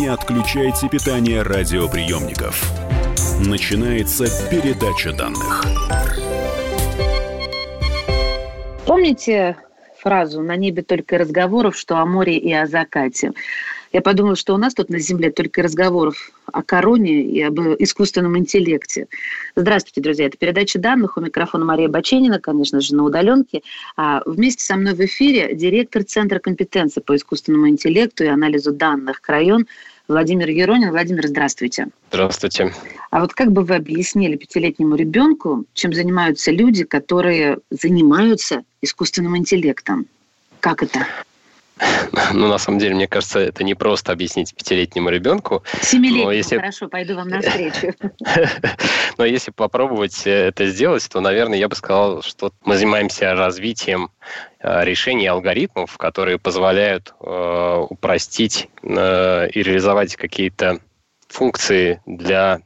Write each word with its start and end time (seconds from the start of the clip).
Не 0.00 0.06
отключайте 0.06 0.88
питание 0.88 1.42
радиоприемников. 1.42 2.72
Начинается 3.46 4.24
передача 4.48 5.12
данных. 5.12 5.62
Помните 8.86 9.58
фразу 9.98 10.40
«На 10.40 10.56
небе 10.56 10.82
только 10.82 11.18
разговоров, 11.18 11.76
что 11.76 11.98
о 11.98 12.06
море 12.06 12.38
и 12.38 12.50
о 12.50 12.66
закате»? 12.66 13.32
Я 13.92 14.02
подумала, 14.02 14.36
что 14.36 14.54
у 14.54 14.56
нас 14.56 14.74
тут 14.74 14.88
на 14.88 15.00
Земле 15.00 15.30
только 15.32 15.62
разговоров 15.62 16.30
о 16.46 16.62
короне 16.62 17.22
и 17.22 17.42
об 17.42 17.58
искусственном 17.58 18.38
интеллекте. 18.38 19.08
Здравствуйте, 19.56 20.00
друзья. 20.00 20.26
Это 20.26 20.38
передача 20.38 20.78
данных. 20.78 21.16
У 21.16 21.20
микрофона 21.20 21.64
Мария 21.64 21.88
Баченина, 21.88 22.38
конечно 22.38 22.80
же, 22.80 22.94
на 22.94 23.04
удаленке. 23.04 23.62
А 23.96 24.22
вместе 24.26 24.64
со 24.64 24.76
мной 24.76 24.94
в 24.94 25.00
эфире 25.00 25.54
директор 25.54 26.04
Центра 26.04 26.38
компетенции 26.38 27.00
по 27.00 27.16
искусственному 27.16 27.68
интеллекту 27.68 28.22
и 28.22 28.28
анализу 28.28 28.72
данных 28.72 29.20
«Крайон» 29.20 29.66
Владимир 30.06 30.48
Еронин. 30.48 30.90
Владимир, 30.90 31.26
здравствуйте. 31.26 31.88
Здравствуйте. 32.10 32.72
А 33.10 33.20
вот 33.20 33.32
как 33.32 33.50
бы 33.52 33.62
вы 33.62 33.74
объяснили 33.76 34.36
пятилетнему 34.36 34.94
ребенку, 34.94 35.64
чем 35.72 35.92
занимаются 35.92 36.52
люди, 36.52 36.84
которые 36.84 37.58
занимаются 37.70 38.62
искусственным 38.82 39.36
интеллектом? 39.36 40.06
Как 40.60 40.82
это? 40.82 41.06
Ну, 42.32 42.48
на 42.48 42.58
самом 42.58 42.78
деле, 42.78 42.94
мне 42.94 43.08
кажется, 43.08 43.40
это 43.40 43.64
не 43.64 43.74
просто 43.74 44.12
объяснить 44.12 44.54
пятилетнему 44.54 45.08
ребенку. 45.10 45.62
Семилетнему, 45.82 46.30
если... 46.30 46.56
хорошо, 46.56 46.88
пойду 46.88 47.16
вам 47.16 47.28
навстречу. 47.28 47.94
Но 49.18 49.24
если 49.24 49.50
попробовать 49.50 50.26
э, 50.26 50.48
это 50.48 50.66
сделать, 50.66 51.08
то, 51.08 51.20
наверное, 51.20 51.58
я 51.58 51.68
бы 51.68 51.74
сказал, 51.74 52.22
что 52.22 52.52
мы 52.64 52.76
занимаемся 52.76 53.34
развитием 53.34 54.10
э, 54.60 54.84
решений 54.84 55.26
алгоритмов, 55.26 55.96
которые 55.96 56.38
позволяют 56.38 57.14
э, 57.20 57.86
упростить 57.88 58.68
э, 58.82 59.48
и 59.50 59.62
реализовать 59.62 60.16
какие-то 60.16 60.80
функции 61.28 62.00
для 62.06 62.60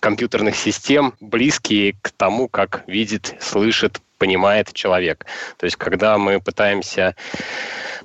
компьютерных 0.00 0.56
систем, 0.56 1.14
близкие 1.20 1.94
к 2.02 2.10
тому, 2.10 2.48
как 2.48 2.84
видит, 2.86 3.34
слышит, 3.40 4.00
понимает 4.18 4.72
человек. 4.72 5.26
То 5.56 5.64
есть, 5.64 5.76
когда 5.76 6.18
мы 6.18 6.40
пытаемся 6.40 7.14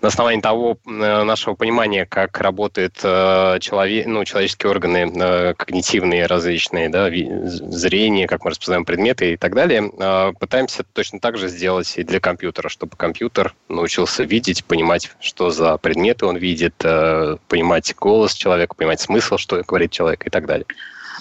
на 0.02 0.08
основании 0.08 0.42
того 0.42 0.78
э, 0.86 1.24
нашего 1.24 1.54
понимания, 1.54 2.06
как 2.06 2.40
работают 2.40 3.00
э, 3.04 3.58
человек, 3.62 4.08
ну, 4.08 4.26
человеческие 4.26 4.72
органы, 4.72 5.12
э, 5.14 5.54
когнитивные 5.54 6.26
различные, 6.26 6.90
да, 6.90 7.10
зрение, 7.10 8.28
как 8.28 8.44
мы 8.44 8.52
распознаем 8.52 8.86
предметы 8.86 9.34
и 9.34 9.38
так 9.38 9.54
далее, 9.54 9.92
пытаемся 10.40 10.84
точно 10.84 11.20
так 11.20 11.38
же 11.38 11.48
сделать 11.48 11.94
и 11.98 12.04
для 12.04 12.20
компьютера, 12.20 12.70
чтобы 12.70 12.96
компьютер 12.98 13.54
научился 13.70 14.24
видеть, 14.24 14.66
понимать, 14.66 15.12
что 15.20 15.50
за 15.52 15.78
предметы 15.78 16.26
он 16.26 16.38
видит, 16.38 16.76
понимать 16.78 17.94
голос 17.96 18.34
человека, 18.34 18.76
понимать 18.76 19.02
смысл, 19.02 19.38
что 19.38 19.62
говорит 19.64 19.92
человек 19.92 20.26
и 20.26 20.30
так 20.30 20.46
далее. 20.46 20.66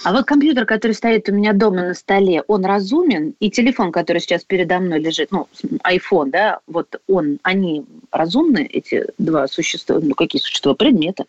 А 0.02 0.12
вот 0.12 0.24
компьютер, 0.24 0.64
который 0.64 0.92
стоит 0.92 1.28
у 1.28 1.32
меня 1.32 1.52
дома 1.52 1.82
на 1.82 1.94
столе, 1.94 2.42
он 2.46 2.64
разумен, 2.64 3.34
и 3.38 3.50
телефон, 3.50 3.92
который 3.92 4.18
сейчас 4.18 4.44
передо 4.44 4.78
мной 4.78 4.98
лежит, 4.98 5.30
ну, 5.30 5.46
iPhone, 5.86 6.30
да, 6.30 6.60
вот 6.66 7.00
он, 7.06 7.38
они 7.42 7.84
разумны, 8.10 8.64
эти 8.64 9.06
два 9.18 9.46
существа, 9.46 9.98
ну, 10.00 10.14
какие 10.14 10.40
существа, 10.40 10.74
предметы? 10.74 11.24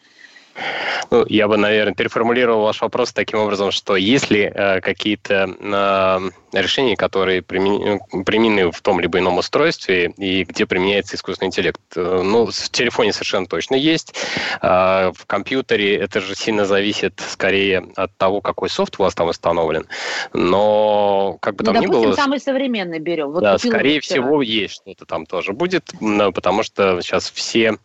Ну, 1.11 1.25
я 1.27 1.47
бы, 1.47 1.57
наверное, 1.57 1.93
переформулировал 1.93 2.63
ваш 2.63 2.81
вопрос 2.81 3.11
таким 3.11 3.39
образом, 3.39 3.71
что 3.71 3.95
если 3.95 4.51
э, 4.53 4.81
какие-то 4.81 5.53
э, 5.59 6.29
решения, 6.57 6.95
которые 6.95 7.41
применены, 7.41 7.99
применены 8.25 8.71
в 8.71 8.81
том 8.81 8.99
либо 8.99 9.19
ином 9.19 9.37
устройстве 9.37 10.13
и 10.17 10.43
где 10.43 10.65
применяется 10.65 11.15
искусственный 11.15 11.47
интеллект, 11.47 11.81
э, 11.95 12.21
ну, 12.23 12.45
в 12.45 12.69
телефоне 12.69 13.13
совершенно 13.13 13.45
точно 13.45 13.75
есть, 13.75 14.13
э, 14.61 15.11
в 15.13 15.25
компьютере 15.25 15.97
это 15.97 16.21
же 16.21 16.35
сильно 16.35 16.65
зависит 16.65 17.21
скорее 17.27 17.87
от 17.95 18.15
того, 18.17 18.41
какой 18.41 18.69
софт 18.69 18.95
у 18.99 19.03
вас 19.03 19.13
там 19.13 19.27
установлен, 19.27 19.87
но 20.33 21.37
как 21.41 21.55
бы 21.55 21.63
ну, 21.65 21.73
там 21.73 21.81
допустим, 21.81 22.01
ни 22.01 22.05
было... 22.05 22.15
самый 22.15 22.39
современный 22.39 22.99
берем. 22.99 23.31
Вот 23.31 23.43
да, 23.43 23.57
скорее 23.57 23.99
всего 23.99 24.41
есть 24.41 24.75
что-то 24.75 25.05
там 25.05 25.25
тоже 25.25 25.53
будет, 25.53 25.91
потому 26.33 26.63
что 26.63 27.01
сейчас 27.01 27.29
все 27.29 27.77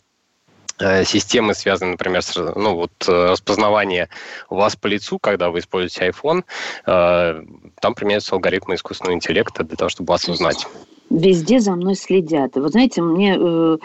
системы, 0.78 1.54
связанные, 1.54 1.92
например, 1.92 2.22
с 2.22 2.36
ну, 2.36 2.74
вот, 2.74 2.92
э, 3.08 3.30
распознавание 3.30 4.08
вас 4.50 4.76
по 4.76 4.86
лицу, 4.86 5.18
когда 5.18 5.50
вы 5.50 5.60
используете 5.60 6.08
iPhone, 6.08 6.44
э, 6.86 7.42
там 7.80 7.94
применяются 7.94 8.34
алгоритмы 8.34 8.74
искусственного 8.74 9.14
интеллекта 9.14 9.64
для 9.64 9.76
того, 9.76 9.88
чтобы 9.88 10.12
вас 10.12 10.28
узнать 10.28 10.66
везде 11.08 11.60
за 11.60 11.70
мной 11.76 11.94
следят. 11.94 12.56
И 12.56 12.60
вот 12.60 12.72
знаете, 12.72 13.00
мне 13.00 13.38
э, 13.38 13.78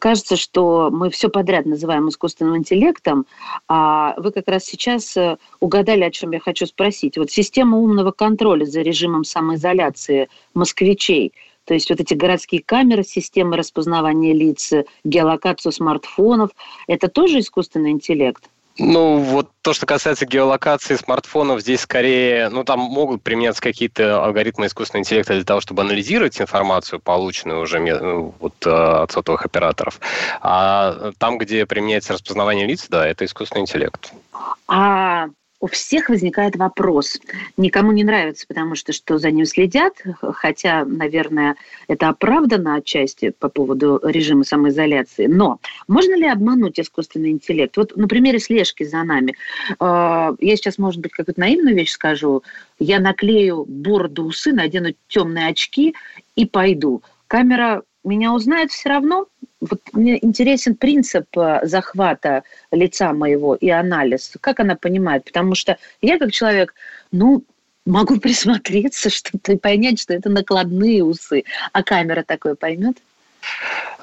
кажется, 0.00 0.36
что 0.36 0.90
мы 0.92 1.10
все 1.10 1.28
подряд 1.28 1.66
называем 1.66 2.08
искусственным 2.08 2.56
интеллектом, 2.56 3.26
а 3.66 4.14
вы 4.16 4.30
как 4.30 4.46
раз 4.46 4.62
сейчас 4.64 5.16
угадали, 5.58 6.04
о 6.04 6.12
чем 6.12 6.30
я 6.30 6.38
хочу 6.38 6.66
спросить. 6.66 7.18
Вот 7.18 7.32
система 7.32 7.78
умного 7.78 8.12
контроля 8.12 8.64
за 8.64 8.82
режимом 8.82 9.24
самоизоляции 9.24 10.28
москвичей– 10.54 11.32
то 11.68 11.74
есть 11.74 11.90
вот 11.90 12.00
эти 12.00 12.14
городские 12.14 12.62
камеры, 12.64 13.04
системы 13.04 13.58
распознавания 13.58 14.32
лиц, 14.32 14.72
геолокацию 15.04 15.70
смартфонов, 15.70 16.50
это 16.86 17.08
тоже 17.08 17.40
искусственный 17.40 17.90
интеллект? 17.90 18.42
Ну, 18.78 19.18
вот 19.18 19.50
то, 19.60 19.74
что 19.74 19.84
касается 19.84 20.24
геолокации 20.24 20.94
смартфонов, 20.94 21.60
здесь 21.60 21.82
скорее, 21.82 22.48
ну, 22.48 22.64
там 22.64 22.78
могут 22.80 23.22
применяться 23.22 23.60
какие-то 23.60 24.24
алгоритмы 24.24 24.66
искусственного 24.66 25.02
интеллекта 25.02 25.34
для 25.34 25.44
того, 25.44 25.60
чтобы 25.60 25.82
анализировать 25.82 26.40
информацию, 26.40 27.00
полученную 27.00 27.60
уже 27.60 27.80
ну, 27.80 28.32
вот, 28.38 28.54
э, 28.64 28.70
от 28.70 29.12
сотовых 29.12 29.44
операторов. 29.44 30.00
А 30.40 31.12
там, 31.18 31.36
где 31.36 31.66
применяется 31.66 32.14
распознавание 32.14 32.66
лиц, 32.66 32.86
да, 32.88 33.06
это 33.06 33.26
искусственный 33.26 33.62
интеллект. 33.62 34.10
А 34.68 35.26
у 35.60 35.66
всех 35.66 36.08
возникает 36.08 36.56
вопрос. 36.56 37.18
Никому 37.56 37.92
не 37.92 38.04
нравится, 38.04 38.46
потому 38.46 38.74
что 38.74 38.92
что 38.92 39.18
за 39.18 39.30
ним 39.30 39.44
следят, 39.44 39.94
хотя, 40.20 40.84
наверное, 40.84 41.56
это 41.88 42.08
оправдано 42.08 42.76
отчасти 42.76 43.30
по 43.30 43.48
поводу 43.48 44.00
режима 44.04 44.44
самоизоляции. 44.44 45.26
Но 45.26 45.58
можно 45.88 46.16
ли 46.16 46.26
обмануть 46.28 46.78
искусственный 46.78 47.30
интеллект? 47.30 47.76
Вот 47.76 47.96
на 47.96 48.06
примере 48.06 48.38
слежки 48.38 48.84
за 48.84 49.02
нами. 49.02 49.34
А, 49.80 50.32
я 50.38 50.56
сейчас, 50.56 50.78
может 50.78 51.00
быть, 51.00 51.12
какую-то 51.12 51.40
наивную 51.40 51.74
вещь 51.74 51.90
скажу. 51.90 52.42
Я 52.78 53.00
наклею 53.00 53.64
бороду 53.64 54.24
усы, 54.24 54.52
надену 54.52 54.94
темные 55.08 55.48
очки 55.48 55.94
и 56.36 56.46
пойду. 56.46 57.02
Камера 57.26 57.82
меня 58.08 58.32
узнает 58.32 58.70
все 58.70 58.88
равно. 58.88 59.26
Вот 59.60 59.80
мне 59.92 60.24
интересен 60.24 60.76
принцип 60.76 61.26
э, 61.36 61.60
захвата 61.64 62.44
лица 62.70 63.12
моего 63.12 63.54
и 63.54 63.68
анализ. 63.68 64.32
Как 64.40 64.60
она 64.60 64.76
понимает? 64.76 65.24
Потому 65.24 65.54
что 65.54 65.78
я 66.00 66.18
как 66.18 66.32
человек, 66.32 66.74
ну, 67.10 67.44
могу 67.84 68.18
присмотреться 68.20 69.10
что-то 69.10 69.52
и 69.52 69.56
понять, 69.56 70.00
что 70.00 70.14
это 70.14 70.28
накладные 70.30 71.04
усы. 71.04 71.44
А 71.72 71.82
камера 71.82 72.22
такое 72.22 72.54
поймет? 72.54 72.98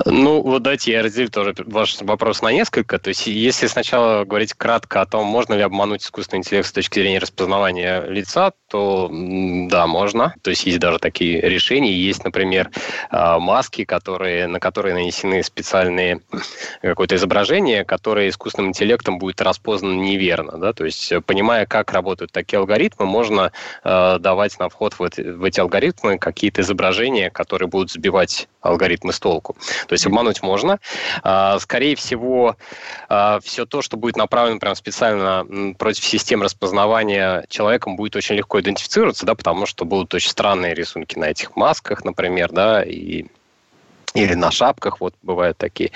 Ну, 0.03 0.41
вот 0.41 0.61
давайте 0.61 0.91
я 0.91 1.01
разделю 1.01 1.29
тоже 1.29 1.55
ваш 1.65 2.01
вопрос 2.01 2.41
на 2.41 2.51
несколько. 2.51 2.99
То 2.99 3.09
есть, 3.09 3.27
если 3.27 3.67
сначала 3.67 4.25
говорить 4.25 4.53
кратко 4.53 5.01
о 5.01 5.05
том, 5.05 5.25
можно 5.25 5.53
ли 5.53 5.61
обмануть 5.61 6.03
искусственный 6.03 6.39
интеллект 6.39 6.67
с 6.67 6.73
точки 6.73 6.99
зрения 6.99 7.19
распознавания 7.19 8.01
лица, 8.01 8.51
то 8.69 9.09
да, 9.09 9.87
можно. 9.87 10.35
То 10.41 10.49
есть, 10.49 10.65
есть 10.65 10.79
даже 10.79 10.99
такие 10.99 11.39
решения. 11.39 11.93
Есть, 11.93 12.25
например, 12.25 12.71
а, 13.09 13.39
маски, 13.39 13.85
которые, 13.85 14.47
на 14.47 14.59
которые 14.59 14.95
нанесены 14.95 15.41
специальные 15.43 16.19
какое-то 16.81 17.15
изображение, 17.15 17.85
которое 17.85 18.27
искусственным 18.27 18.71
интеллектом 18.71 19.17
будет 19.17 19.41
распознано 19.41 20.01
неверно. 20.01 20.57
Да? 20.57 20.73
То 20.73 20.83
есть, 20.83 21.13
понимая, 21.25 21.65
как 21.65 21.93
работают 21.93 22.33
такие 22.33 22.59
алгоритмы, 22.59 23.05
можно 23.05 23.53
э, 23.83 24.17
давать 24.19 24.59
на 24.59 24.67
вход 24.67 24.93
в 24.99 25.03
эти, 25.03 25.21
в 25.21 25.43
эти 25.45 25.61
алгоритмы 25.61 26.17
какие-то 26.17 26.61
изображения, 26.61 27.29
которые 27.29 27.69
будут 27.69 27.91
сбивать 27.91 28.49
алгоритмы 28.59 29.13
с 29.13 29.19
толку. 29.19 29.34
То 29.41 29.93
есть 29.93 30.05
обмануть 30.05 30.41
можно. 30.41 30.79
А, 31.23 31.59
скорее 31.59 31.95
всего, 31.95 32.55
а, 33.09 33.39
все 33.43 33.65
то, 33.65 33.81
что 33.81 33.97
будет 33.97 34.17
направлено 34.17 34.59
прям 34.59 34.75
специально 34.75 35.45
против 35.77 36.03
систем 36.05 36.41
распознавания 36.41 37.45
человеком, 37.49 37.95
будет 37.95 38.15
очень 38.15 38.35
легко 38.35 38.59
идентифицироваться, 38.59 39.25
да, 39.25 39.35
потому 39.35 39.65
что 39.65 39.85
будут 39.85 40.13
очень 40.13 40.29
странные 40.29 40.73
рисунки 40.73 41.17
на 41.17 41.25
этих 41.25 41.55
масках, 41.55 42.03
например, 42.03 42.51
да, 42.51 42.83
и 42.83 43.25
или 44.15 44.33
на 44.33 44.49
шапках, 44.49 45.01
вот 45.01 45.13
бывают 45.21 45.57
такие, 45.57 45.91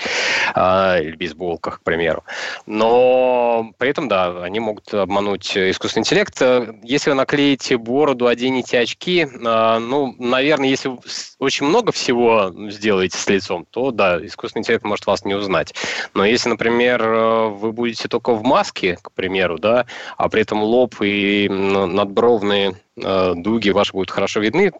а, 0.54 0.98
или 0.98 1.16
бейсболках, 1.16 1.80
к 1.80 1.82
примеру. 1.82 2.22
Но 2.66 3.72
при 3.78 3.90
этом, 3.90 4.08
да, 4.08 4.44
они 4.44 4.60
могут 4.60 4.92
обмануть 4.94 5.56
искусственный 5.56 6.02
интеллект. 6.02 6.40
Если 6.82 7.10
вы 7.10 7.16
наклеите 7.16 7.76
бороду, 7.78 8.26
оденете 8.26 8.78
очки, 8.78 9.26
а, 9.44 9.78
ну, 9.78 10.14
наверное, 10.18 10.68
если 10.68 10.90
очень 11.38 11.66
много 11.66 11.92
всего 11.92 12.52
сделаете 12.70 13.16
с 13.16 13.28
лицом, 13.28 13.66
то, 13.70 13.90
да, 13.90 14.24
искусственный 14.24 14.60
интеллект 14.60 14.84
может 14.84 15.06
вас 15.06 15.24
не 15.24 15.34
узнать. 15.34 15.74
Но 16.14 16.24
если, 16.24 16.50
например, 16.50 17.02
вы 17.02 17.72
будете 17.72 18.08
только 18.08 18.34
в 18.34 18.42
маске, 18.42 18.98
к 19.00 19.12
примеру, 19.12 19.58
да, 19.58 19.86
а 20.16 20.28
при 20.28 20.42
этом 20.42 20.62
лоб 20.62 20.94
и 21.00 21.48
надбровные 21.48 22.70
э, 22.70 22.72
дуги 23.00 23.70
ваши 23.70 23.92
будут 23.92 24.10
хорошо 24.10 24.40
видны, 24.40 24.72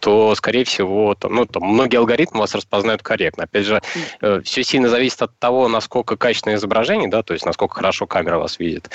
то, 0.00 0.34
скорее 0.34 0.64
всего, 0.64 1.14
там, 1.14 1.34
ну, 1.34 1.46
там, 1.46 1.64
многие 1.64 1.96
алгоритмы 1.96 2.40
вас 2.40 2.54
распознают 2.54 3.02
корректно. 3.02 3.44
Опять 3.44 3.66
же, 3.66 3.80
э, 4.20 4.40
все 4.44 4.62
сильно 4.64 4.88
зависит 4.88 5.22
от 5.22 5.38
того, 5.38 5.68
насколько 5.68 6.16
качественное 6.16 6.56
изображение, 6.56 7.08
да, 7.08 7.22
то 7.22 7.32
есть 7.32 7.46
насколько 7.46 7.74
хорошо 7.74 8.06
камера 8.06 8.38
вас 8.38 8.58
видит, 8.58 8.90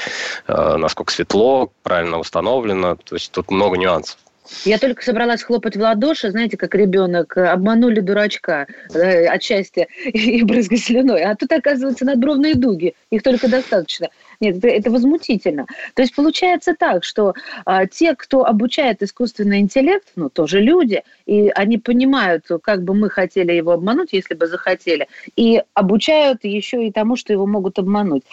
э, 0.47 0.75
насколько 0.77 1.13
светло, 1.13 1.71
правильно 1.83 2.19
установлено, 2.19 2.95
то 2.95 3.15
есть 3.15 3.31
тут 3.31 3.51
много 3.51 3.77
нюансов. 3.77 4.17
Я 4.65 4.77
только 4.77 5.03
собралась 5.03 5.43
хлопать 5.43 5.75
в 5.75 5.79
ладоши, 5.79 6.29
знаете, 6.31 6.57
как 6.57 6.75
ребенок, 6.75 7.37
обманули 7.37 8.01
дурачка 8.01 8.67
да, 8.93 9.31
от 9.31 9.41
счастья 9.41 9.87
и 10.05 10.43
брызгать 10.43 10.83
слюной. 10.83 11.23
А 11.23 11.35
тут, 11.35 11.51
оказывается, 11.51 12.05
надбровные 12.05 12.55
дуги. 12.55 12.93
Их 13.09 13.23
только 13.23 13.47
достаточно. 13.47 14.09
Нет, 14.43 14.57
это, 14.57 14.67
это 14.67 14.91
возмутительно. 14.91 15.67
То 15.95 16.01
есть 16.01 16.13
получается 16.13 16.75
так, 16.77 17.05
что 17.05 17.33
а, 17.63 17.85
те, 17.85 18.13
кто 18.13 18.45
обучает 18.45 19.01
искусственный 19.01 19.59
интеллект, 19.59 20.05
ну, 20.17 20.29
тоже 20.29 20.59
люди, 20.59 21.03
и 21.25 21.47
они 21.55 21.77
понимают, 21.77 22.47
как 22.61 22.83
бы 22.83 22.93
мы 22.93 23.09
хотели 23.09 23.53
его 23.53 23.71
обмануть, 23.71 24.11
если 24.11 24.33
бы 24.33 24.47
захотели, 24.47 25.07
и 25.37 25.63
обучают 25.73 26.43
еще 26.43 26.85
и 26.85 26.91
тому, 26.91 27.15
что 27.15 27.31
его 27.31 27.45
могут 27.45 27.79
обмануть. 27.79 28.23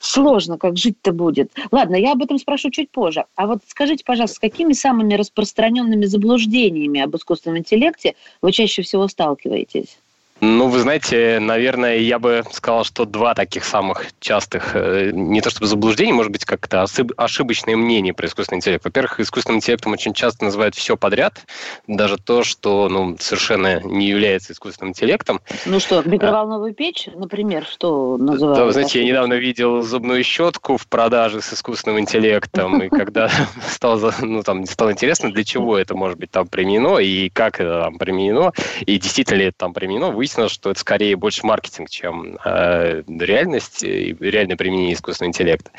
Сложно, 0.00 0.56
как 0.56 0.78
жить-то 0.78 1.12
будет. 1.12 1.52
Ладно, 1.70 1.96
я 1.96 2.12
об 2.12 2.22
этом 2.22 2.38
спрошу 2.38 2.70
чуть 2.70 2.90
позже. 2.90 3.26
А 3.34 3.46
вот 3.46 3.58
скажите, 3.66 4.04
пожалуйста, 4.06 4.36
с 4.36 4.38
какими 4.38 4.72
самыми 4.72 5.14
распространенными 5.14 6.06
заблуждениями 6.06 7.02
об 7.02 7.14
искусственном 7.14 7.58
интеллекте 7.58 8.14
вы 8.40 8.52
чаще 8.52 8.80
всего 8.80 9.06
сталкиваетесь? 9.06 9.98
Ну, 10.40 10.68
вы 10.68 10.78
знаете, 10.78 11.38
наверное, 11.40 11.96
я 11.96 12.20
бы 12.20 12.44
сказал, 12.52 12.84
что 12.84 13.04
два 13.04 13.34
таких 13.34 13.64
самых 13.64 14.06
частых, 14.20 14.70
э, 14.74 15.10
не 15.12 15.40
то 15.40 15.50
чтобы 15.50 15.66
заблуждений, 15.66 16.12
может 16.12 16.30
быть, 16.30 16.44
как-то 16.44 16.86
ошибочные 17.16 17.76
мнения 17.76 18.14
про 18.14 18.26
искусственный 18.26 18.58
интеллект. 18.58 18.84
Во-первых, 18.84 19.18
искусственным 19.18 19.58
интеллектом 19.58 19.92
очень 19.92 20.14
часто 20.14 20.44
называют 20.44 20.76
все 20.76 20.96
подряд, 20.96 21.44
даже 21.88 22.18
то, 22.18 22.44
что 22.44 22.88
ну, 22.88 23.16
совершенно 23.18 23.80
не 23.80 24.06
является 24.06 24.52
искусственным 24.52 24.90
интеллектом. 24.90 25.40
Ну 25.66 25.80
что, 25.80 26.02
микроволновую 26.04 26.72
печь, 26.72 27.08
например, 27.12 27.64
что 27.64 28.16
называют? 28.16 28.58
Да, 28.58 28.64
вы 28.64 28.72
знаете, 28.72 29.00
я 29.00 29.06
недавно 29.06 29.34
видел 29.34 29.82
зубную 29.82 30.22
щетку 30.22 30.76
в 30.76 30.86
продаже 30.86 31.42
с 31.42 31.52
искусственным 31.52 31.98
интеллектом, 31.98 32.80
и 32.80 32.88
когда 32.88 33.28
стало, 33.68 34.14
ну, 34.20 34.44
там, 34.44 34.66
стало 34.66 34.92
интересно, 34.92 35.32
для 35.32 35.42
чего 35.42 35.76
это 35.76 35.96
может 35.96 36.16
быть 36.16 36.30
там 36.30 36.46
применено, 36.46 36.98
и 36.98 37.28
как 37.28 37.60
это 37.60 37.82
там 37.82 37.98
применено, 37.98 38.52
и 38.86 38.98
действительно 38.98 39.38
ли 39.38 39.44
это 39.46 39.58
там 39.58 39.72
применено, 39.72 40.10
вы 40.10 40.27
выяснилось, 40.28 40.52
что 40.52 40.70
это 40.70 40.80
скорее 40.80 41.16
больше 41.16 41.46
маркетинг, 41.46 41.88
чем 41.88 42.38
э, 42.44 43.02
реальность 43.08 43.82
и 43.82 44.14
реальное 44.20 44.56
применение 44.56 44.94
искусственного 44.94 45.30
интеллекта. 45.30 45.70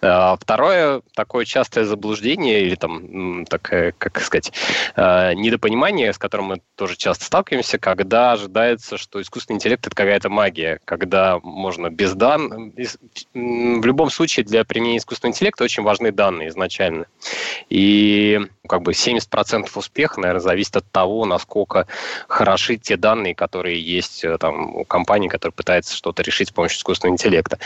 А 0.00 0.36
второе 0.36 1.02
такое 1.14 1.44
частое 1.44 1.84
заблуждение 1.84 2.62
или 2.62 2.74
там 2.74 3.44
такое, 3.46 3.92
как 3.98 4.20
сказать, 4.20 4.52
э, 4.96 5.34
недопонимание, 5.34 6.12
с 6.12 6.18
которым 6.18 6.46
мы 6.46 6.60
тоже 6.76 6.96
часто 6.96 7.24
сталкиваемся, 7.24 7.78
когда 7.78 8.32
ожидается, 8.32 8.96
что 8.96 9.20
искусственный 9.20 9.56
интеллект 9.56 9.86
это 9.86 9.94
какая-то 9.94 10.30
магия, 10.30 10.80
когда 10.84 11.38
можно 11.42 11.90
без 11.90 12.14
данных... 12.14 12.72
В 13.34 13.84
любом 13.84 14.10
случае 14.10 14.44
для 14.44 14.64
применения 14.64 14.98
искусственного 14.98 15.34
интеллекта 15.34 15.64
очень 15.64 15.82
важны 15.82 16.12
данные 16.12 16.48
изначально. 16.48 17.06
И 17.68 18.40
как 18.68 18.82
бы 18.82 18.92
70% 18.92 19.68
успеха, 19.74 20.20
наверное, 20.20 20.40
зависит 20.40 20.76
от 20.76 20.90
того, 20.90 21.24
насколько 21.24 21.86
хороши 22.28 22.76
те 22.76 22.96
данные, 22.96 23.34
которые 23.34 23.80
есть 23.80 23.97
есть 23.98 24.24
э, 24.24 24.36
там 24.38 24.84
компании, 24.84 25.28
которая 25.28 25.52
пытается 25.52 25.94
что-то 25.94 26.22
решить 26.22 26.48
с 26.48 26.52
помощью 26.52 26.78
искусственного 26.78 27.14
интеллекта. 27.14 27.58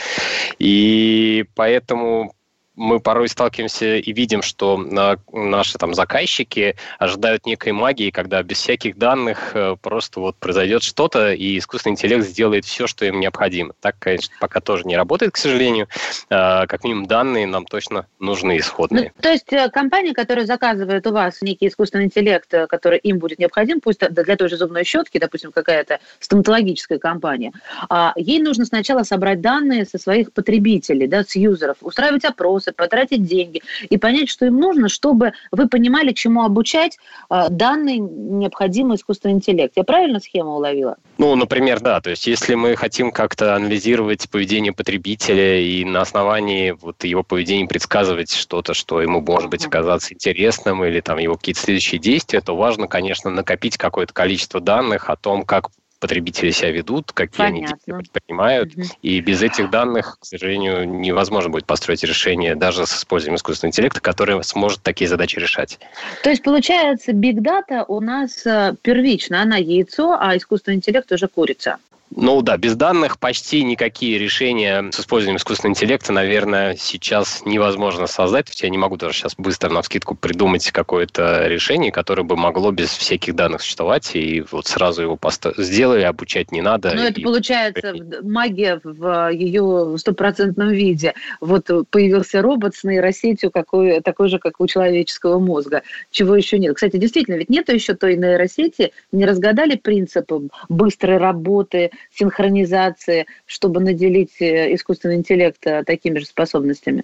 И 0.59 1.45
поэтому 1.55 2.35
мы 2.75 2.99
порой 2.99 3.29
сталкиваемся 3.29 3.97
и 3.97 4.13
видим, 4.13 4.41
что 4.41 4.77
наши 4.77 5.77
там 5.77 5.93
заказчики 5.93 6.75
ожидают 6.97 7.45
некой 7.45 7.71
магии, 7.71 8.09
когда 8.09 8.41
без 8.41 8.57
всяких 8.57 8.97
данных 8.97 9.51
э, 9.53 9.75
просто 9.81 10.19
вот 10.19 10.35
произойдет 10.37 10.83
что-то, 10.83 11.33
и 11.33 11.57
искусственный 11.57 11.93
интеллект 11.93 12.25
сделает 12.25 12.65
все, 12.65 12.87
что 12.87 13.05
им 13.05 13.19
необходимо. 13.19 13.73
Так, 13.79 13.95
конечно, 13.99 14.33
пока 14.39 14.59
тоже 14.59 14.85
не 14.85 14.97
работает, 14.97 15.33
к 15.33 15.37
сожалению. 15.37 15.87
А, 16.29 16.65
как 16.65 16.83
минимум, 16.83 17.05
данные 17.05 17.45
нам 17.45 17.65
точно 17.65 18.07
нужны 18.19 18.57
исходные. 18.57 19.11
Ну, 19.15 19.21
то 19.21 19.29
есть 19.29 19.51
э, 19.53 19.69
компания, 19.69 20.13
которая 20.13 20.45
заказывает 20.45 21.05
у 21.05 21.11
вас 21.11 21.41
некий 21.41 21.67
искусственный 21.67 22.05
интеллект, 22.05 22.51
э, 22.53 22.67
который 22.67 22.97
им 22.99 23.19
будет 23.19 23.37
необходим, 23.39 23.81
пусть 23.81 23.99
для 23.99 24.35
той 24.35 24.49
же 24.49 24.57
зубной 24.57 24.83
щетки, 24.83 25.19
допустим, 25.19 25.51
какая-то 25.51 25.99
стоматологическая 26.19 26.97
компания, 26.97 27.51
а, 27.89 28.13
ей 28.15 28.39
нужно 28.39 28.65
сначала 28.65 29.03
собрать 29.03 29.41
данные 29.41 29.85
со 29.85 29.97
своих 29.97 30.33
потребителей, 30.33 31.07
да, 31.07 31.23
с 31.23 31.35
юзеров, 31.35 31.77
устраивать 31.81 32.25
опрос, 32.25 32.62
вопросы, 32.63 32.73
потратить 32.73 33.23
деньги 33.23 33.61
и 33.89 33.97
понять, 33.97 34.29
что 34.29 34.45
им 34.45 34.59
нужно, 34.59 34.89
чтобы 34.89 35.33
вы 35.51 35.67
понимали, 35.67 36.11
чему 36.13 36.43
обучать 36.43 36.97
э, 37.29 37.47
данный 37.49 37.97
необходимый 37.97 38.95
искусственный 38.97 39.35
интеллект. 39.35 39.73
Я 39.75 39.83
правильно 39.83 40.19
схему 40.19 40.51
уловила? 40.55 40.97
Ну, 41.17 41.35
например, 41.35 41.79
да. 41.79 42.01
То 42.01 42.11
есть, 42.11 42.27
если 42.27 42.55
мы 42.55 42.75
хотим 42.75 43.11
как-то 43.11 43.55
анализировать 43.55 44.29
поведение 44.29 44.73
потребителя 44.73 45.59
и 45.59 45.85
на 45.85 46.01
основании 46.01 46.71
вот 46.71 47.03
его 47.03 47.23
поведения 47.23 47.67
предсказывать 47.67 48.33
что-то, 48.33 48.73
что 48.73 49.01
ему 49.01 49.21
может 49.21 49.49
быть 49.49 49.65
оказаться 49.65 50.13
интересным 50.13 50.83
или 50.83 51.01
там 51.01 51.17
его 51.17 51.35
какие-то 51.35 51.61
следующие 51.61 51.99
действия, 51.99 52.41
то 52.41 52.55
важно, 52.55 52.87
конечно, 52.87 53.29
накопить 53.29 53.77
какое-то 53.77 54.13
количество 54.13 54.59
данных 54.59 55.09
о 55.09 55.15
том, 55.15 55.43
как 55.43 55.69
потребители 56.03 56.51
себя 56.51 56.71
ведут, 56.71 57.13
какие 57.13 57.37
Понятно. 57.37 57.57
они 57.59 57.67
действия 57.67 57.93
предпринимают. 57.93 58.75
Угу. 58.75 58.83
И 59.03 59.21
без 59.21 59.41
этих 59.41 59.69
данных, 59.69 60.17
к 60.19 60.25
сожалению, 60.25 60.85
невозможно 60.85 61.49
будет 61.49 61.65
построить 61.65 62.03
решение 62.03 62.55
даже 62.55 62.85
с 62.85 62.93
использованием 62.93 63.37
искусственного 63.37 63.69
интеллекта, 63.69 64.01
который 64.01 64.43
сможет 64.43 64.81
такие 64.81 65.07
задачи 65.07 65.39
решать. 65.39 65.79
То 66.21 66.29
есть, 66.29 66.43
получается, 66.43 67.13
биг 67.13 67.41
дата 67.41 67.85
у 67.87 68.01
нас 68.01 68.45
э, 68.45 68.75
первично, 68.81 69.41
она 69.41 69.55
яйцо, 69.55 70.17
а 70.19 70.35
искусственный 70.35 70.75
интеллект 70.75 71.09
уже 71.09 71.29
курица. 71.29 71.77
Ну 72.15 72.41
да, 72.41 72.57
без 72.57 72.75
данных 72.75 73.19
почти 73.19 73.63
никакие 73.63 74.17
решения 74.17 74.89
с 74.91 74.99
использованием 74.99 75.37
искусственного 75.37 75.73
интеллекта, 75.73 76.13
наверное, 76.13 76.75
сейчас 76.75 77.43
невозможно 77.45 78.07
создать. 78.07 78.61
Я 78.61 78.69
не 78.69 78.77
могу 78.77 78.97
даже 78.97 79.17
сейчас 79.17 79.35
быстро 79.37 79.69
на 79.69 79.81
вскидку 79.81 80.15
придумать 80.15 80.71
какое-то 80.71 81.47
решение, 81.47 81.91
которое 81.91 82.23
бы 82.23 82.35
могло 82.35 82.71
без 82.71 82.89
всяких 82.89 83.35
данных 83.35 83.61
существовать, 83.61 84.11
и 84.15 84.43
вот 84.51 84.67
сразу 84.67 85.01
его 85.01 85.15
поста- 85.15 85.53
сделали, 85.57 86.03
обучать 86.03 86.51
не 86.51 86.61
надо. 86.61 86.93
Ну 86.93 87.01
это 87.01 87.19
и... 87.19 87.23
получается 87.23 87.93
магия 88.21 88.79
в 88.83 89.31
ее 89.31 89.95
стопроцентном 89.97 90.69
виде. 90.69 91.13
Вот 91.41 91.69
появился 91.89 92.41
робот 92.41 92.75
с 92.75 92.83
нейросетью 92.83 93.51
какой, 93.51 94.01
такой 94.01 94.29
же, 94.29 94.39
как 94.39 94.59
у 94.59 94.67
человеческого 94.67 95.39
мозга. 95.39 95.83
Чего 96.11 96.35
еще 96.35 96.59
нет? 96.59 96.75
Кстати, 96.75 96.97
действительно, 96.97 97.35
ведь 97.35 97.49
нет 97.49 97.69
еще 97.69 97.93
той 97.95 98.15
нейросети, 98.17 98.91
не 99.11 99.25
разгадали 99.25 99.75
принципы 99.75 100.49
быстрой 100.69 101.17
работы, 101.17 101.91
синхронизации, 102.11 103.25
чтобы 103.45 103.79
наделить 103.79 104.41
э, 104.41 104.73
искусственный 104.73 105.15
интеллект 105.15 105.65
э, 105.65 105.83
такими 105.83 106.19
же 106.19 106.25
способностями? 106.25 107.03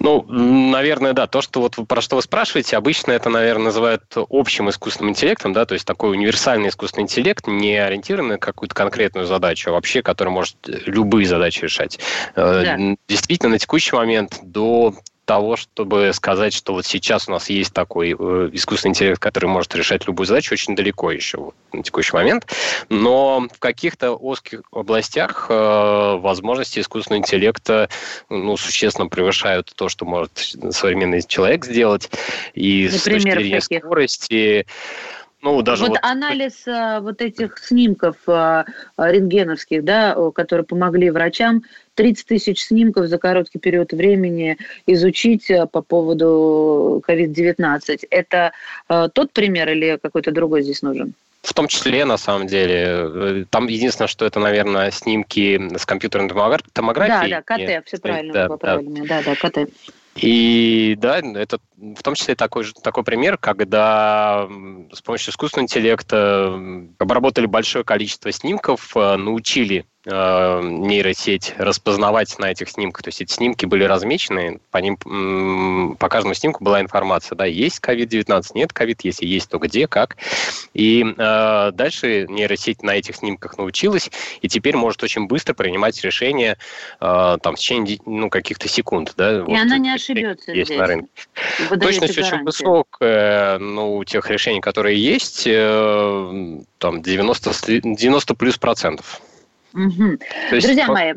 Ну, 0.00 0.22
наверное, 0.28 1.12
да. 1.12 1.26
То, 1.26 1.40
что 1.40 1.60
вот 1.60 1.76
про 1.88 2.00
что 2.02 2.16
вы 2.16 2.22
спрашиваете, 2.22 2.76
обычно 2.76 3.12
это, 3.12 3.30
наверное, 3.30 3.66
называют 3.66 4.02
общим 4.28 4.68
искусственным 4.68 5.12
интеллектом, 5.12 5.52
да, 5.52 5.64
то 5.64 5.74
есть 5.74 5.86
такой 5.86 6.10
универсальный 6.10 6.68
искусственный 6.68 7.04
интеллект, 7.04 7.46
не 7.46 7.76
ориентированный 7.76 8.34
на 8.34 8.38
какую-то 8.38 8.74
конкретную 8.74 9.26
задачу, 9.26 9.70
а 9.70 9.72
вообще, 9.72 10.02
который 10.02 10.28
может 10.28 10.56
любые 10.66 11.26
задачи 11.26 11.64
решать. 11.64 11.98
Э, 12.34 12.62
да. 12.64 12.96
Действительно, 13.08 13.52
на 13.52 13.58
текущий 13.58 13.94
момент 13.94 14.40
до 14.42 14.94
того, 15.24 15.56
чтобы 15.56 16.12
сказать, 16.12 16.52
что 16.52 16.74
вот 16.74 16.86
сейчас 16.86 17.28
у 17.28 17.32
нас 17.32 17.48
есть 17.50 17.72
такой 17.72 18.14
э, 18.18 18.50
искусственный 18.52 18.90
интеллект, 18.90 19.20
который 19.20 19.46
может 19.46 19.74
решать 19.74 20.06
любую 20.06 20.26
задачу, 20.26 20.54
очень 20.54 20.76
далеко 20.76 21.10
еще 21.10 21.38
вот, 21.38 21.54
на 21.72 21.82
текущий 21.82 22.14
момент. 22.14 22.46
Но 22.88 23.46
в 23.52 23.58
каких-то 23.58 24.12
узких 24.12 24.62
областях 24.72 25.46
э, 25.48 26.16
возможности 26.18 26.80
искусственного 26.80 27.20
интеллекта 27.20 27.88
ну, 28.28 28.56
существенно 28.56 29.08
превышают 29.08 29.72
то, 29.74 29.88
что 29.88 30.04
может 30.04 30.56
современный 30.70 31.22
человек 31.22 31.64
сделать. 31.64 32.10
И 32.54 32.90
Например, 32.92 32.98
с 32.98 33.02
точки 33.02 33.30
зрения 33.30 33.60
скорости 33.60 34.66
ну, 35.44 35.60
даже 35.60 35.82
вот, 35.82 35.90
вот 35.90 35.98
анализ 36.02 36.66
а, 36.66 37.00
вот 37.00 37.20
этих 37.20 37.58
снимков 37.58 38.16
а, 38.26 38.64
рентгеновских, 38.96 39.84
да, 39.84 40.16
которые 40.34 40.64
помогли 40.64 41.10
врачам 41.10 41.62
30 41.96 42.26
тысяч 42.26 42.64
снимков 42.64 43.08
за 43.08 43.18
короткий 43.18 43.58
период 43.58 43.92
времени 43.92 44.56
изучить 44.86 45.50
а, 45.50 45.66
по 45.66 45.82
поводу 45.82 47.02
COVID-19. 47.06 48.06
Это 48.08 48.52
а, 48.88 49.10
тот 49.10 49.32
пример 49.32 49.68
или 49.68 49.98
какой-то 50.02 50.32
другой 50.32 50.62
здесь 50.62 50.80
нужен? 50.80 51.12
В 51.42 51.52
том 51.52 51.68
числе, 51.68 52.06
на 52.06 52.16
самом 52.16 52.46
деле. 52.46 53.44
Там 53.50 53.66
единственное, 53.66 54.08
что 54.08 54.24
это, 54.24 54.40
наверное, 54.40 54.90
снимки 54.90 55.60
с 55.76 55.84
компьютерной 55.84 56.30
томографией. 56.72 57.30
Да, 57.30 57.42
да, 57.46 57.80
КТ, 57.82 57.86
все 57.86 57.98
правильно, 57.98 58.32
да, 58.32 58.56
правильно. 58.56 59.04
Да, 59.04 59.22
да, 59.22 59.34
КТ. 59.34 59.70
И 60.16 60.96
да, 60.98 61.18
это 61.18 61.58
в 61.76 62.02
том 62.02 62.14
числе 62.14 62.36
такой, 62.36 62.64
такой 62.82 63.02
пример, 63.02 63.36
когда 63.36 64.48
с 64.92 65.02
помощью 65.02 65.32
искусственного 65.32 65.64
интеллекта 65.64 66.60
обработали 66.98 67.46
большое 67.46 67.84
количество 67.84 68.30
снимков, 68.30 68.96
э, 68.96 69.16
научили 69.16 69.86
э, 70.06 70.60
нейросеть 70.62 71.54
распознавать 71.58 72.38
на 72.38 72.50
этих 72.50 72.68
снимках. 72.70 73.02
То 73.02 73.08
есть 73.08 73.20
эти 73.20 73.32
снимки 73.32 73.66
были 73.66 73.84
размечены, 73.84 74.60
по 74.70 74.78
ним 74.78 75.96
по 75.98 76.08
каждому 76.08 76.34
снимку 76.34 76.62
была 76.62 76.80
информация, 76.80 77.36
да, 77.36 77.44
есть 77.44 77.80
COVID-19, 77.80 78.42
нет 78.54 78.70
COVID, 78.72 79.00
если 79.02 79.26
есть, 79.26 79.50
то 79.50 79.58
где, 79.58 79.86
как. 79.86 80.16
И 80.72 81.04
э, 81.04 81.70
дальше 81.72 82.26
нейросеть 82.28 82.82
на 82.82 82.92
этих 82.96 83.16
снимках 83.16 83.58
научилась, 83.58 84.10
и 84.40 84.48
теперь 84.48 84.76
может 84.76 85.02
очень 85.02 85.26
быстро 85.26 85.54
принимать 85.54 86.00
решения 86.02 86.58
э, 87.00 87.36
там, 87.42 87.56
в 87.56 87.58
течение 87.58 87.98
ну, 88.06 88.30
каких-то 88.30 88.68
секунд. 88.68 89.14
Да, 89.16 89.38
и 89.38 89.40
вот, 89.40 89.50
она 89.50 89.78
не 89.78 89.92
ошибется 89.92 90.52
есть 90.52 90.68
здесь. 90.68 90.78
на 90.78 90.86
рынке. 90.86 91.08
Точность 91.80 92.18
очень 92.18 92.42
высокая 92.42 93.58
ну, 93.58 93.96
у 93.96 94.04
тех 94.04 94.30
решений, 94.30 94.60
которые 94.60 95.02
есть, 95.02 95.44
э, 95.46 96.60
там 96.78 97.02
90, 97.02 97.50
90 97.82 98.34
плюс 98.34 98.58
процентов. 98.58 99.20
Угу. 99.74 100.18
Друзья 100.50 100.86
мои, 100.86 101.14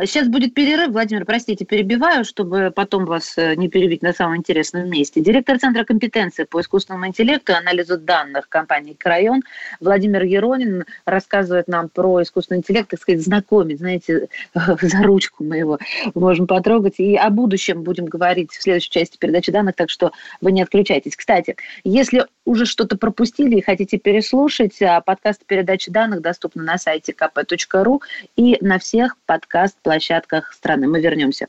Сейчас 0.00 0.28
будет 0.28 0.54
перерыв. 0.54 0.92
Владимир, 0.92 1.26
простите, 1.26 1.66
перебиваю, 1.66 2.24
чтобы 2.24 2.72
потом 2.74 3.04
вас 3.04 3.36
э, 3.36 3.54
не 3.56 3.68
перебить 3.68 4.00
на 4.00 4.14
самом 4.14 4.38
интересном 4.38 4.88
месте. 4.88 5.20
Директор 5.20 5.58
Центра 5.58 5.84
компетенции 5.84 6.44
по 6.44 6.62
искусственному 6.62 7.08
интеллекту 7.08 7.52
и 7.52 7.56
анализу 7.56 7.98
данных 7.98 8.48
компании 8.48 8.94
«Крайон» 8.94 9.42
Владимир 9.80 10.22
Еронин 10.22 10.86
рассказывает 11.04 11.68
нам 11.68 11.90
про 11.90 12.22
искусственный 12.22 12.60
интеллект, 12.60 12.88
так 12.88 13.02
сказать, 13.02 13.20
знакомить, 13.20 13.80
знаете, 13.80 14.28
за 14.54 15.02
ручку 15.02 15.44
мы 15.44 15.58
его 15.58 15.78
можем 16.14 16.46
потрогать. 16.46 16.94
И 16.96 17.14
о 17.14 17.28
будущем 17.28 17.82
будем 17.82 18.06
говорить 18.06 18.50
в 18.50 18.62
следующей 18.62 18.90
части 18.90 19.18
передачи 19.18 19.52
данных, 19.52 19.76
так 19.76 19.90
что 19.90 20.12
вы 20.40 20.52
не 20.52 20.62
отключайтесь. 20.62 21.16
Кстати, 21.16 21.56
если 21.84 22.24
уже 22.46 22.64
что-то 22.64 22.96
пропустили 22.96 23.56
и 23.56 23.62
хотите 23.62 23.98
переслушать, 23.98 24.80
а 24.80 25.02
подкаст 25.02 25.44
передачи 25.44 25.90
данных 25.90 26.22
доступны 26.22 26.62
на 26.62 26.78
сайте 26.78 27.12
kp.ru 27.12 28.00
и 28.36 28.56
на 28.62 28.78
всех 28.78 29.18
подкаст 29.26 29.76
площадках 29.82 30.52
страны. 30.52 30.88
Мы 30.88 31.00
вернемся. 31.00 31.48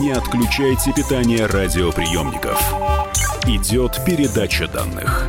Не 0.00 0.12
отключайте 0.12 0.92
питание 0.92 1.46
радиоприемников. 1.46 2.60
Идет 3.46 3.98
передача 4.04 4.66
данных. 4.68 5.28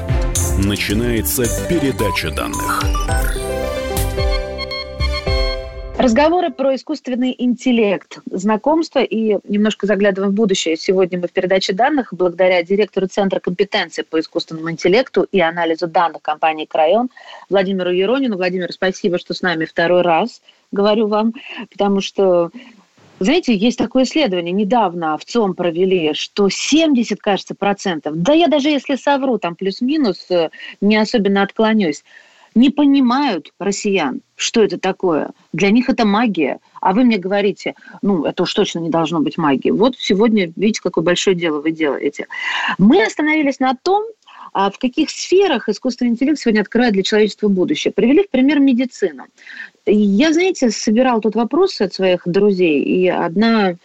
Начинается 0.63 1.43
передача 1.67 2.29
данных. 2.29 2.83
Разговоры 5.97 6.51
про 6.51 6.75
искусственный 6.75 7.33
интеллект, 7.35 8.19
знакомство 8.29 8.99
и 8.99 9.39
немножко 9.47 9.87
заглядываем 9.87 10.33
в 10.33 10.35
будущее. 10.35 10.77
Сегодня 10.77 11.19
мы 11.19 11.27
в 11.27 11.31
передаче 11.31 11.73
данных 11.73 12.13
благодаря 12.13 12.61
директору 12.61 13.07
Центра 13.07 13.39
компетенции 13.39 14.03
по 14.03 14.19
искусственному 14.19 14.69
интеллекту 14.69 15.27
и 15.31 15.39
анализу 15.39 15.87
данных 15.87 16.21
компании 16.21 16.65
«Крайон» 16.65 17.09
Владимиру 17.49 17.91
Еронину. 17.91 18.35
Владимир, 18.35 18.71
спасибо, 18.71 19.17
что 19.17 19.33
с 19.33 19.41
нами 19.41 19.65
второй 19.65 20.03
раз, 20.03 20.43
говорю 20.71 21.07
вам, 21.07 21.33
потому 21.71 22.01
что 22.01 22.51
знаете, 23.23 23.55
есть 23.55 23.77
такое 23.77 24.03
исследование, 24.03 24.51
недавно 24.51 25.15
в 25.15 25.25
ЦОМ 25.25 25.53
провели, 25.53 26.13
что 26.13 26.49
70, 26.49 27.19
кажется, 27.19 27.53
процентов, 27.53 28.13
да 28.15 28.33
я 28.33 28.47
даже 28.47 28.69
если 28.69 28.95
совру, 28.95 29.37
там 29.37 29.55
плюс-минус, 29.55 30.25
э, 30.31 30.49
не 30.81 30.97
особенно 30.97 31.43
отклонюсь, 31.43 32.03
не 32.55 32.71
понимают 32.71 33.51
россиян, 33.59 34.21
что 34.35 34.63
это 34.63 34.79
такое. 34.79 35.29
Для 35.53 35.69
них 35.69 35.87
это 35.87 36.05
магия. 36.05 36.59
А 36.81 36.93
вы 36.93 37.03
мне 37.03 37.17
говорите, 37.17 37.75
ну, 38.01 38.25
это 38.25 38.43
уж 38.43 38.53
точно 38.53 38.79
не 38.79 38.89
должно 38.89 39.21
быть 39.21 39.37
магией. 39.37 39.71
Вот 39.71 39.95
сегодня, 39.97 40.51
видите, 40.55 40.81
какое 40.81 41.03
большое 41.03 41.35
дело 41.35 41.61
вы 41.61 41.71
делаете. 41.71 42.27
Мы 42.77 43.03
остановились 43.03 43.59
на 43.59 43.75
том, 43.75 44.03
а 44.53 44.69
в 44.69 44.79
каких 44.79 45.09
сферах 45.09 45.69
искусственный 45.69 46.11
интеллект 46.11 46.39
сегодня 46.39 46.61
открывает 46.61 46.93
для 46.93 47.03
человечества 47.03 47.47
будущее. 47.47 47.93
Привели 47.93 48.23
в 48.23 48.29
пример 48.29 48.59
медицину. 48.59 49.25
Я, 49.85 50.33
знаете, 50.33 50.69
собирал 50.69 51.21
тут 51.21 51.35
вопросы 51.35 51.83
от 51.83 51.93
своих 51.93 52.21
друзей, 52.25 52.83
и 52.83 53.07
одна 53.07 53.75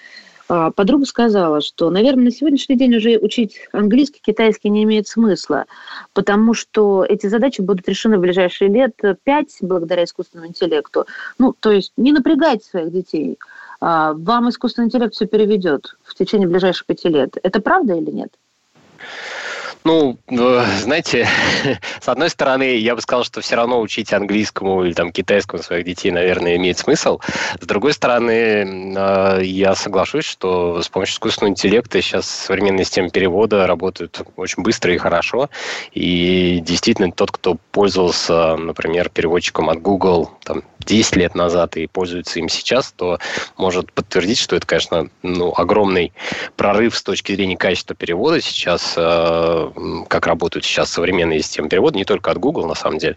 а, 0.48 0.70
подруга 0.70 1.04
сказала, 1.06 1.60
что, 1.60 1.90
наверное, 1.90 2.24
на 2.24 2.30
сегодняшний 2.30 2.76
день 2.76 2.94
уже 2.96 3.18
учить 3.18 3.58
английский, 3.72 4.20
китайский 4.22 4.68
не 4.68 4.84
имеет 4.84 5.08
смысла, 5.08 5.64
потому 6.12 6.54
что 6.54 7.04
эти 7.08 7.26
задачи 7.26 7.60
будут 7.60 7.88
решены 7.88 8.18
в 8.18 8.20
ближайшие 8.20 8.70
лет 8.70 8.94
пять 9.24 9.56
благодаря 9.60 10.04
искусственному 10.04 10.50
интеллекту. 10.50 11.06
Ну, 11.38 11.54
то 11.58 11.70
есть 11.70 11.92
не 11.96 12.12
напрягайте 12.12 12.64
своих 12.64 12.92
детей. 12.92 13.38
А, 13.80 14.12
вам 14.14 14.48
искусственный 14.48 14.86
интеллект 14.86 15.14
все 15.14 15.26
переведет 15.26 15.96
в 16.04 16.14
течение 16.14 16.48
ближайших 16.48 16.86
пяти 16.86 17.08
лет. 17.08 17.36
Это 17.42 17.60
правда 17.60 17.94
или 17.94 18.10
нет? 18.10 18.30
Ну, 19.84 20.18
э, 20.28 20.64
знаете, 20.80 21.28
с 22.00 22.08
одной 22.08 22.30
стороны, 22.30 22.76
я 22.76 22.94
бы 22.94 23.00
сказал, 23.00 23.24
что 23.24 23.40
все 23.40 23.56
равно 23.56 23.80
учить 23.80 24.12
английскому 24.12 24.84
или 24.84 24.92
там 24.92 25.12
китайскому 25.12 25.62
своих 25.62 25.84
детей, 25.84 26.10
наверное, 26.10 26.56
имеет 26.56 26.78
смысл. 26.78 27.20
С 27.60 27.66
другой 27.66 27.92
стороны, 27.92 28.94
э, 28.96 29.40
я 29.44 29.74
соглашусь, 29.74 30.24
что 30.24 30.82
с 30.82 30.88
помощью 30.88 31.14
искусственного 31.14 31.52
интеллекта 31.52 32.00
сейчас 32.02 32.28
современные 32.28 32.84
системы 32.84 33.10
перевода 33.10 33.66
работают 33.66 34.20
очень 34.36 34.62
быстро 34.62 34.92
и 34.92 34.98
хорошо. 34.98 35.50
И 35.92 36.60
действительно, 36.64 37.12
тот, 37.12 37.30
кто 37.30 37.56
пользовался, 37.70 38.56
например, 38.56 39.08
переводчиком 39.08 39.70
от 39.70 39.80
Google 39.80 40.30
там, 40.44 40.62
10 40.86 41.16
лет 41.16 41.34
назад 41.34 41.76
и 41.76 41.86
пользуется 41.86 42.38
им 42.38 42.48
сейчас, 42.48 42.92
то 42.92 43.18
может 43.56 43.92
подтвердить, 43.92 44.38
что 44.38 44.56
это, 44.56 44.66
конечно, 44.66 45.08
ну, 45.22 45.52
огромный 45.56 46.12
прорыв 46.56 46.96
с 46.96 47.02
точки 47.02 47.34
зрения 47.34 47.56
качества 47.56 47.94
перевода 47.94 48.40
сейчас 48.40 48.94
э, 48.96 49.70
как 50.08 50.26
работают 50.26 50.64
сейчас 50.64 50.90
современные 50.90 51.42
системы 51.42 51.68
перевода, 51.68 51.98
не 51.98 52.04
только 52.04 52.30
от 52.30 52.38
Google, 52.38 52.66
на 52.66 52.74
самом 52.74 52.98
деле. 52.98 53.16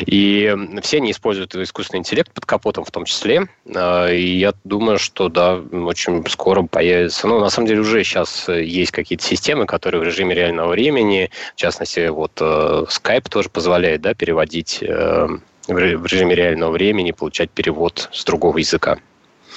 И 0.00 0.54
все 0.82 0.98
они 0.98 1.12
используют 1.12 1.54
искусственный 1.54 2.00
интеллект 2.00 2.30
под 2.32 2.44
капотом 2.44 2.84
в 2.84 2.90
том 2.90 3.04
числе. 3.04 3.48
А, 3.74 4.08
и 4.08 4.36
я 4.36 4.52
думаю, 4.64 4.98
что, 4.98 5.28
да, 5.28 5.56
очень 5.56 6.24
скоро 6.28 6.62
появится... 6.62 7.26
Ну, 7.26 7.40
на 7.40 7.50
самом 7.50 7.68
деле, 7.68 7.80
уже 7.80 8.02
сейчас 8.04 8.48
есть 8.48 8.92
какие-то 8.92 9.24
системы, 9.24 9.66
которые 9.66 10.00
в 10.00 10.04
режиме 10.04 10.34
реального 10.34 10.68
времени, 10.68 11.30
в 11.54 11.56
частности, 11.56 12.08
вот 12.08 12.32
э, 12.40 12.84
Skype 12.88 13.28
тоже 13.28 13.48
позволяет, 13.48 14.00
да, 14.00 14.14
переводить 14.14 14.78
э, 14.82 15.28
в 15.66 16.06
режиме 16.06 16.34
реального 16.34 16.72
времени, 16.72 17.12
получать 17.12 17.50
перевод 17.50 18.08
с 18.12 18.24
другого 18.24 18.58
языка. 18.58 18.98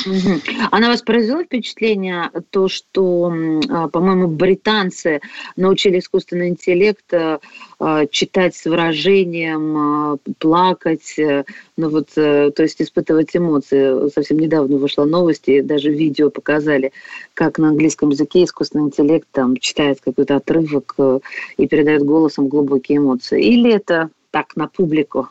Угу. 0.05 0.39
А 0.71 0.79
на 0.79 0.87
вас 0.87 1.01
произвело 1.01 1.43
впечатление 1.43 2.31
то, 2.51 2.69
что, 2.69 3.33
а, 3.69 3.89
по-моему, 3.89 4.27
британцы 4.27 5.19
научили 5.57 5.99
искусственный 5.99 6.47
интеллект 6.47 7.13
а, 7.13 7.39
а, 7.79 8.05
читать 8.07 8.55
с 8.55 8.63
выражением, 8.65 10.19
плакать, 10.37 11.17
э, 11.17 11.43
ну 11.75 11.89
вот, 11.89 12.09
э, 12.15 12.51
то 12.51 12.63
есть 12.63 12.81
испытывать 12.81 13.35
эмоции. 13.35 14.09
Совсем 14.09 14.39
недавно 14.39 14.77
вышла 14.77 15.03
новость, 15.03 15.49
и 15.49 15.61
даже 15.61 15.89
видео 15.89 16.29
показали, 16.29 16.93
как 17.33 17.57
на 17.57 17.69
английском 17.69 18.09
языке 18.09 18.45
искусственный 18.45 18.85
интеллект 18.85 19.27
там 19.31 19.57
читает 19.57 19.99
какой-то 19.99 20.37
отрывок 20.37 20.95
э, 20.97 21.19
и 21.57 21.67
передает 21.67 22.03
голосом 22.03 22.47
глубокие 22.47 22.99
эмоции. 22.99 23.43
Или 23.43 23.73
это 23.73 24.09
так, 24.31 24.55
на 24.55 24.67
публику? 24.67 25.29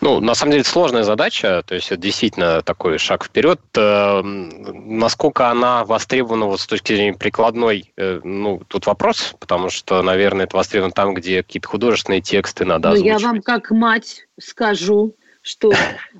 Ну, 0.00 0.20
на 0.20 0.34
самом 0.34 0.52
деле, 0.52 0.64
сложная 0.64 1.02
задача, 1.02 1.62
то 1.66 1.74
есть 1.74 1.90
это 1.90 2.00
действительно 2.00 2.62
такой 2.62 2.98
шаг 2.98 3.24
вперед. 3.24 3.60
Э, 3.76 4.22
насколько 4.22 5.50
она 5.50 5.84
востребована 5.84 6.46
вот 6.46 6.60
с 6.60 6.66
точки 6.66 6.94
зрения 6.94 7.14
прикладной, 7.14 7.92
э, 7.96 8.20
ну, 8.22 8.62
тут 8.68 8.86
вопрос, 8.86 9.34
потому 9.38 9.70
что, 9.70 10.02
наверное, 10.02 10.46
это 10.46 10.56
востребовано 10.56 10.92
там, 10.92 11.14
где 11.14 11.42
какие-то 11.42 11.68
художественные 11.68 12.20
тексты 12.20 12.64
надо 12.64 12.90
Ну, 12.90 12.96
я 12.96 13.18
вам 13.18 13.42
как 13.42 13.70
мать 13.70 14.26
скажу, 14.40 15.14
что, 15.42 15.72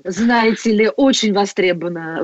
знаете 0.03 0.71
ли, 0.71 0.89
очень 0.95 1.33
востребовано. 1.33 2.19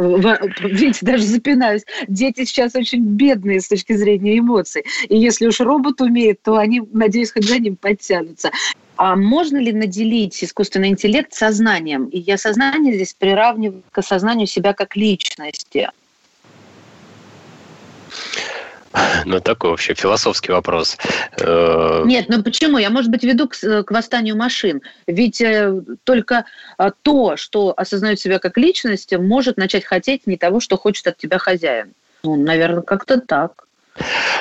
Видите, 0.60 1.06
даже 1.06 1.24
запинаюсь. 1.24 1.84
Дети 2.08 2.46
сейчас 2.46 2.76
очень 2.76 3.04
бедные 3.04 3.62
с 3.62 3.68
точки 3.68 3.94
зрения 3.94 4.40
эмоций. 4.40 4.86
И 5.08 5.18
если 5.18 5.46
уж 5.48 5.60
робот 5.60 6.02
умеет, 6.02 6.42
то 6.42 6.58
они, 6.58 6.82
надеюсь, 6.94 7.32
хоть 7.32 7.48
за 7.48 7.60
ним 7.60 7.76
подтянутся. 7.76 8.52
А 8.98 9.16
можно 9.16 9.58
ли 9.58 9.74
наделить 9.74 10.44
искусственный 10.44 10.90
интеллект 10.90 11.34
сознанием? 11.34 12.06
И 12.06 12.20
я 12.20 12.38
сознание 12.38 12.94
здесь 12.94 13.14
приравниваю 13.14 13.84
к 13.92 13.98
осознанию 13.98 14.48
себя 14.48 14.74
как 14.74 14.96
личности. 14.96 15.90
Ну, 19.26 19.42
такой 19.42 19.72
вообще 19.72 19.94
философский 19.94 20.54
вопрос. 20.54 20.98
Э, 21.38 22.04
Нет, 22.06 22.28
ну 22.30 22.42
почему? 22.42 22.78
Я, 22.78 22.90
может 22.90 23.12
быть, 23.12 23.24
веду 23.24 23.50
к, 23.50 23.84
к 23.84 23.92
восстанию 23.92 24.38
машин. 24.38 24.82
Ведь 25.06 25.42
э, 25.42 25.82
только 26.06 26.46
э, 26.78 26.92
то, 27.02 27.36
что 27.36 27.74
осознает 27.76 28.22
себя 28.22 28.40
как 28.40 28.58
личность, 28.58 29.12
может 29.18 29.58
начать 29.58 29.84
хотеть 29.84 30.28
не 30.28 30.38
того, 30.38 30.62
что 30.62 30.78
хочет 30.78 31.08
от 31.08 31.18
тебя 31.18 31.40
хозяин. 31.40 31.92
Ну, 32.24 32.38
наверное, 32.38 32.84
как-то 32.84 33.20
так. 33.20 33.65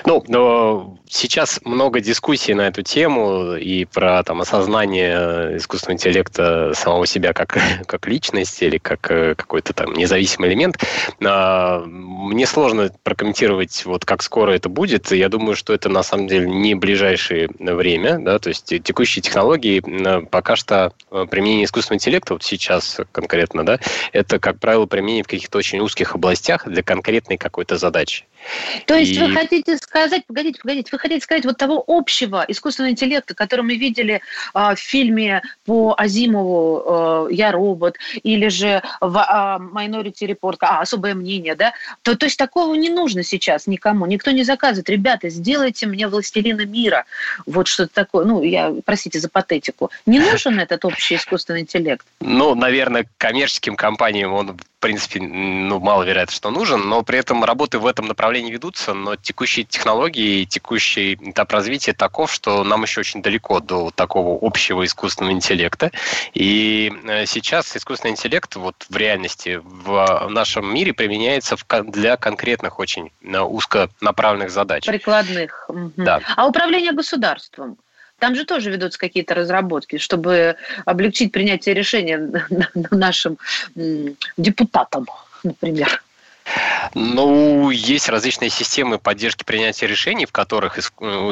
Ну, 0.05 0.23
но 0.27 0.99
сейчас 1.09 1.61
много 1.65 2.01
дискуссий 2.01 2.55
на 2.55 2.67
эту 2.67 2.83
тему 2.83 3.55
и 3.55 3.85
про 3.85 4.23
там, 4.25 4.41
осознание 4.41 5.57
искусственного 5.57 5.97
интеллекта 5.97 6.73
самого 6.75 7.07
себя 7.07 7.33
как, 7.33 7.59
как 7.87 8.07
личности 8.09 8.65
или 8.65 8.79
как 8.79 9.11
э, 9.11 9.35
какой-то 9.35 9.73
там 9.73 9.95
независимый 9.95 10.51
элемент. 10.51 10.79
А, 11.25 11.85
мне 11.87 12.47
сложно 12.47 12.91
прокомментировать, 13.03 13.85
вот 13.85 14.05
как 14.05 14.23
скоро 14.23 14.53
это 14.53 14.69
будет. 14.69 15.13
Я 15.13 15.29
думаю, 15.29 15.55
что 15.55 15.73
это 15.73 15.89
на 15.89 16.03
самом 16.03 16.27
деле 16.27 16.49
не 16.49 16.75
ближайшее 16.75 17.49
время. 17.59 18.19
Да? 18.19 18.39
То 18.39 18.49
есть 18.49 18.67
текущие 18.83 19.23
технологии 19.23 19.81
пока 20.27 20.57
что 20.57 20.93
э, 21.11 21.27
применение 21.31 21.65
искусственного 21.65 21.99
интеллекта, 21.99 22.35
вот 22.35 22.43
сейчас 22.43 23.01
конкретно, 23.13 23.65
да, 23.65 23.79
это, 24.13 24.39
как 24.39 24.59
правило, 24.59 24.87
применение 24.87 25.23
в 25.23 25.29
каких-то 25.29 25.59
очень 25.59 25.79
узких 25.79 26.15
областях 26.15 26.67
для 26.67 26.83
конкретной 26.83 27.37
какой-то 27.37 27.77
задачи. 27.77 28.25
То 28.87 28.95
есть 28.95 29.13
и... 29.13 29.19
вы 29.19 29.33
хотите 29.33 29.77
сказать, 29.79 30.27
погодите, 30.27 30.61
погодите, 30.61 30.89
вы 30.93 30.99
хотите 30.99 31.23
сказать 31.23 31.45
вот 31.45 31.57
того 31.57 31.83
общего 31.87 32.45
искусственного 32.49 32.93
интеллекта, 32.93 33.35
который 33.35 33.63
мы 33.63 33.77
видели 33.77 34.21
э, 34.55 34.75
в 34.75 34.79
фильме 34.79 35.43
по 35.65 35.95
Азимову 35.97 37.29
э, 37.31 37.35
«Я 37.35 37.53
робот» 37.53 37.97
или 38.23 38.49
же 38.49 38.83
в 39.01 39.17
э, 39.17 39.63
«Minority 39.75 40.27
Report», 40.29 40.57
а, 40.61 40.81
«Особое 40.81 41.15
мнение», 41.15 41.55
да? 41.55 41.73
То, 42.03 42.17
то 42.17 42.27
есть 42.27 42.39
такого 42.39 42.75
не 42.75 42.91
нужно 42.91 43.23
сейчас 43.23 43.67
никому, 43.67 44.07
никто 44.07 44.31
не 44.31 44.45
заказывает. 44.45 44.89
Ребята, 44.89 45.29
сделайте 45.29 45.87
мне 45.87 46.09
«Властелина 46.09 46.67
мира». 46.67 47.05
Вот 47.47 47.69
что-то 47.69 47.95
такое, 47.95 48.25
ну, 48.25 48.43
я, 48.43 48.75
простите 48.85 49.21
за 49.21 49.29
патетику. 49.29 49.91
Не 50.07 50.19
нужен 50.21 50.59
этот 50.59 50.85
общий 50.85 51.17
искусственный 51.17 51.61
интеллект? 51.61 52.07
Ну, 52.21 52.55
наверное, 52.55 53.07
коммерческим 53.19 53.77
компаниям 53.77 54.33
он 54.33 54.59
принципе, 54.85 55.19
ну, 55.19 55.81
маловероятно, 55.81 56.35
что 56.35 56.51
нужен, 56.51 56.87
но 56.91 57.03
при 57.03 57.19
этом 57.19 57.43
работы 57.43 57.79
в 57.79 57.87
этом 57.87 58.07
направлении 58.07 58.53
ведутся, 58.53 58.93
но 58.93 59.17
текущие 59.17 59.65
технологии 59.65 60.43
и 60.43 60.47
текущий 60.47 61.15
этап 61.15 61.53
развития 61.53 61.95
таков, 61.95 62.31
что 62.31 62.63
нам 62.65 62.83
еще 62.83 63.01
очень 63.01 63.23
далеко 63.23 63.61
до 63.61 63.91
такого 63.91 64.39
общего 64.47 64.85
искусственного 64.85 65.33
интеллекта. 65.33 65.91
И 66.35 66.93
э, 67.05 67.25
сейчас 67.25 67.75
искусственный 67.75 68.11
интеллект 68.11 68.57
вот 68.57 68.75
в 68.87 68.95
реальности 68.95 69.59
в 69.65 70.27
нашем 70.29 70.75
мире 70.75 70.93
применяется 70.93 71.57
для 71.85 72.19
конкретных 72.19 72.79
очень 72.79 73.11
э, 73.23 73.41
узконаправленных 73.41 74.51
задач. 74.51 74.85
Прикладных. 74.85 75.71
Да. 75.97 76.21
А 76.37 76.47
управление 76.47 76.93
государством? 76.93 77.79
Там 78.25 78.35
же 78.37 78.47
тоже 78.47 78.71
ведутся 78.71 78.99
какие-то 78.99 79.35
разработки, 79.35 79.99
чтобы 79.99 80.57
облегчить 80.87 81.31
принятие 81.31 81.75
решения 81.75 82.19
нашим 82.91 83.37
депутатам, 84.39 85.07
например. 85.43 86.03
Ну, 86.95 87.69
есть 87.69 88.09
различные 88.09 88.49
системы 88.49 88.99
поддержки 88.99 89.45
принятия 89.45 89.87
решений, 89.87 90.25
в 90.25 90.33
которых 90.33 90.79
э, 90.79 90.81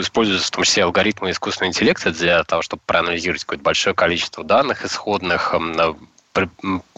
используются 0.01 0.49
в 0.49 0.51
том 0.51 0.65
числе 0.65 0.85
алгоритмы 0.85 1.31
искусственного 1.31 1.71
интеллекта 1.71 2.11
для 2.11 2.45
того, 2.45 2.61
чтобы 2.61 2.83
проанализировать 2.85 3.45
какое-то 3.45 3.65
большое 3.65 3.95
количество 3.95 4.45
данных 4.45 4.85
исходных, 4.85 5.55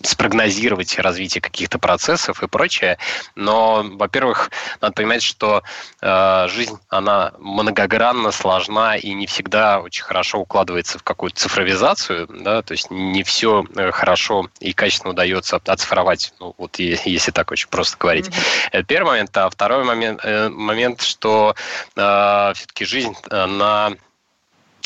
спрогнозировать 0.02 0.98
развитие 0.98 1.40
каких-то 1.40 1.78
процессов 1.78 2.42
и 2.42 2.46
прочее. 2.46 2.98
Но, 3.34 3.84
во-первых, 3.94 4.50
надо 4.80 4.94
понимать, 4.94 5.22
что 5.22 5.62
э, 6.00 6.48
жизнь, 6.48 6.78
она 6.88 7.32
многогранна, 7.38 8.30
сложна 8.30 8.96
и 8.96 9.12
не 9.14 9.26
всегда 9.26 9.80
очень 9.80 10.04
хорошо 10.04 10.38
укладывается 10.38 10.98
в 10.98 11.02
какую-то 11.02 11.40
цифровизацию, 11.40 12.28
да, 12.28 12.62
то 12.62 12.72
есть 12.72 12.90
не 12.90 13.22
все 13.22 13.64
э, 13.74 13.90
хорошо 13.90 14.48
и 14.60 14.72
качественно 14.72 15.12
удается 15.12 15.60
оцифровать, 15.64 16.32
ну, 16.38 16.54
вот 16.58 16.78
если 16.78 17.30
так 17.30 17.50
очень 17.50 17.68
просто 17.68 17.96
говорить. 17.98 18.28
Mm-hmm. 18.28 18.68
Это 18.72 18.84
первый 18.84 19.08
момент. 19.08 19.36
А 19.36 19.50
второй 19.50 19.84
момент, 19.84 20.20
э, 20.22 20.48
момент 20.48 21.02
что 21.02 21.54
э, 21.96 22.52
все-таки 22.54 22.84
жизнь 22.84 23.14
э, 23.30 23.46
на 23.46 23.92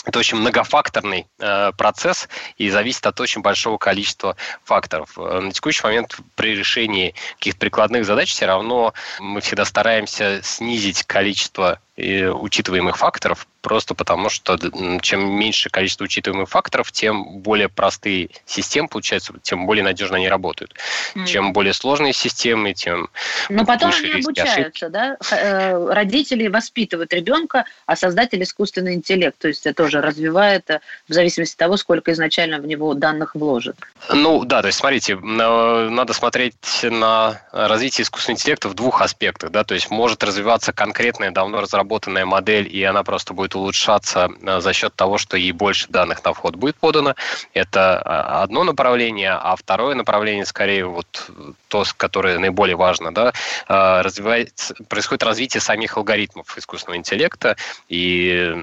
это 0.08 0.18
очень 0.18 0.38
многофакторный 0.38 1.26
э, 1.38 1.72
процесс 1.76 2.28
и 2.56 2.70
зависит 2.70 3.06
от 3.06 3.20
очень 3.20 3.42
большого 3.42 3.76
количества 3.76 4.36
факторов. 4.64 5.18
Э, 5.18 5.40
на 5.40 5.52
текущий 5.52 5.82
момент 5.84 6.16
при 6.34 6.56
решении 6.56 7.14
каких-то 7.36 7.60
прикладных 7.60 8.06
задач 8.06 8.33
все 8.33 8.46
равно 8.46 8.94
мы 9.20 9.42
всегда 9.42 9.66
стараемся 9.66 10.40
снизить 10.42 11.04
количество 11.04 11.78
учитываемых 11.98 12.96
факторов, 12.96 13.48
просто 13.61 13.94
потому 13.94 14.28
что 14.30 14.56
чем 15.02 15.32
меньше 15.32 15.68
количество 15.68 16.04
учитываемых 16.04 16.48
факторов, 16.48 16.92
тем 16.92 17.38
более 17.38 17.68
простые 17.68 18.30
системы 18.46 18.88
получаются, 18.88 19.32
тем 19.42 19.66
более 19.66 19.82
надежно 19.82 20.16
они 20.16 20.28
работают. 20.28 20.74
Mm. 21.16 21.26
Чем 21.26 21.52
более 21.52 21.74
сложные 21.74 22.12
системы, 22.12 22.72
тем 22.72 23.11
Но 23.48 23.64
потом 23.64 23.90
они 23.92 24.20
обучаются, 24.20 24.88
да? 24.88 25.16
Э, 25.32 25.92
родители 25.92 26.46
воспитывают 26.46 27.12
ребенка, 27.12 27.64
а 27.87 27.96
создатель 27.96 28.42
искусственный 28.44 28.94
интеллект, 28.94 29.37
то 29.37 29.48
есть 29.48 29.66
это 29.66 29.82
тоже 29.82 30.00
развивает 30.00 30.70
э, 30.70 30.80
в 31.08 31.12
зависимости 31.12 31.54
от 31.54 31.58
того, 31.58 31.76
сколько 31.76 32.12
изначально 32.12 32.58
в 32.61 32.66
него 32.66 32.94
данных 32.94 33.34
вложат. 33.34 33.76
Ну 34.08 34.44
да, 34.44 34.61
то 34.61 34.68
есть 34.68 34.78
смотрите, 34.78 35.16
надо 35.16 36.12
смотреть 36.12 36.54
на 36.82 37.42
развитие 37.50 38.04
искусственного 38.04 38.38
интеллекта 38.38 38.68
в 38.68 38.74
двух 38.74 39.02
аспектах, 39.02 39.50
да, 39.50 39.64
то 39.64 39.74
есть 39.74 39.90
может 39.90 40.22
развиваться 40.22 40.72
конкретная 40.72 41.32
давно 41.32 41.61
разработанная 41.61 41.88
разработанная 41.88 42.27
модель, 42.27 42.68
и 42.77 42.85
она 42.85 43.03
просто 43.03 43.35
будет 43.35 43.55
улучшаться 43.55 44.29
э, 44.42 44.61
за 44.61 44.72
счет 44.72 44.94
того, 44.94 45.18
что 45.18 45.37
ей 45.37 45.53
больше 45.53 45.88
данных 45.88 46.24
на 46.24 46.33
вход 46.33 46.57
будет 46.57 46.77
подано. 46.77 47.14
Это 47.55 48.03
э, 48.05 48.42
одно 48.42 48.64
направление, 48.64 49.31
а 49.33 49.57
второе 49.57 49.94
направление, 49.94 50.44
скорее, 50.44 50.85
вот 50.85 51.31
то, 51.68 51.85
которое 51.96 52.38
наиболее 52.38 52.77
важно, 52.77 53.12
да, 53.12 53.33
э, 53.68 54.03
развивается, 54.03 54.74
происходит 54.88 55.22
развитие 55.22 55.61
самих 55.61 55.96
алгоритмов 55.96 56.59
искусственного 56.59 56.98
интеллекта, 56.98 57.57
и 57.88 58.55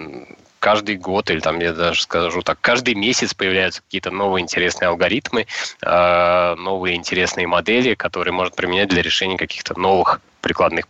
каждый 0.59 0.97
год, 0.97 1.29
или 1.29 1.39
там 1.39 1.59
я 1.59 1.73
даже 1.73 2.01
скажу 2.01 2.41
так, 2.41 2.57
каждый 2.61 2.95
месяц 2.95 3.33
появляются 3.33 3.81
какие-то 3.81 4.11
новые 4.11 4.41
интересные 4.41 4.89
алгоритмы, 4.89 5.45
новые 5.81 6.95
интересные 6.95 7.45
модели, 7.45 7.93
которые 7.93 8.33
можно 8.33 8.55
применять 8.55 8.89
для 8.89 9.03
решения 9.03 9.37
каких-то 9.37 9.79
новых 9.79 10.21
прикладных 10.45 10.85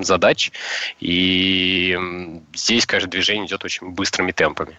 задач. 0.00 0.50
И 0.98 1.96
здесь, 2.54 2.86
конечно, 2.86 3.08
движение 3.08 3.46
идет 3.46 3.64
очень 3.64 3.88
быстрыми 3.90 4.32
темпами. 4.32 4.76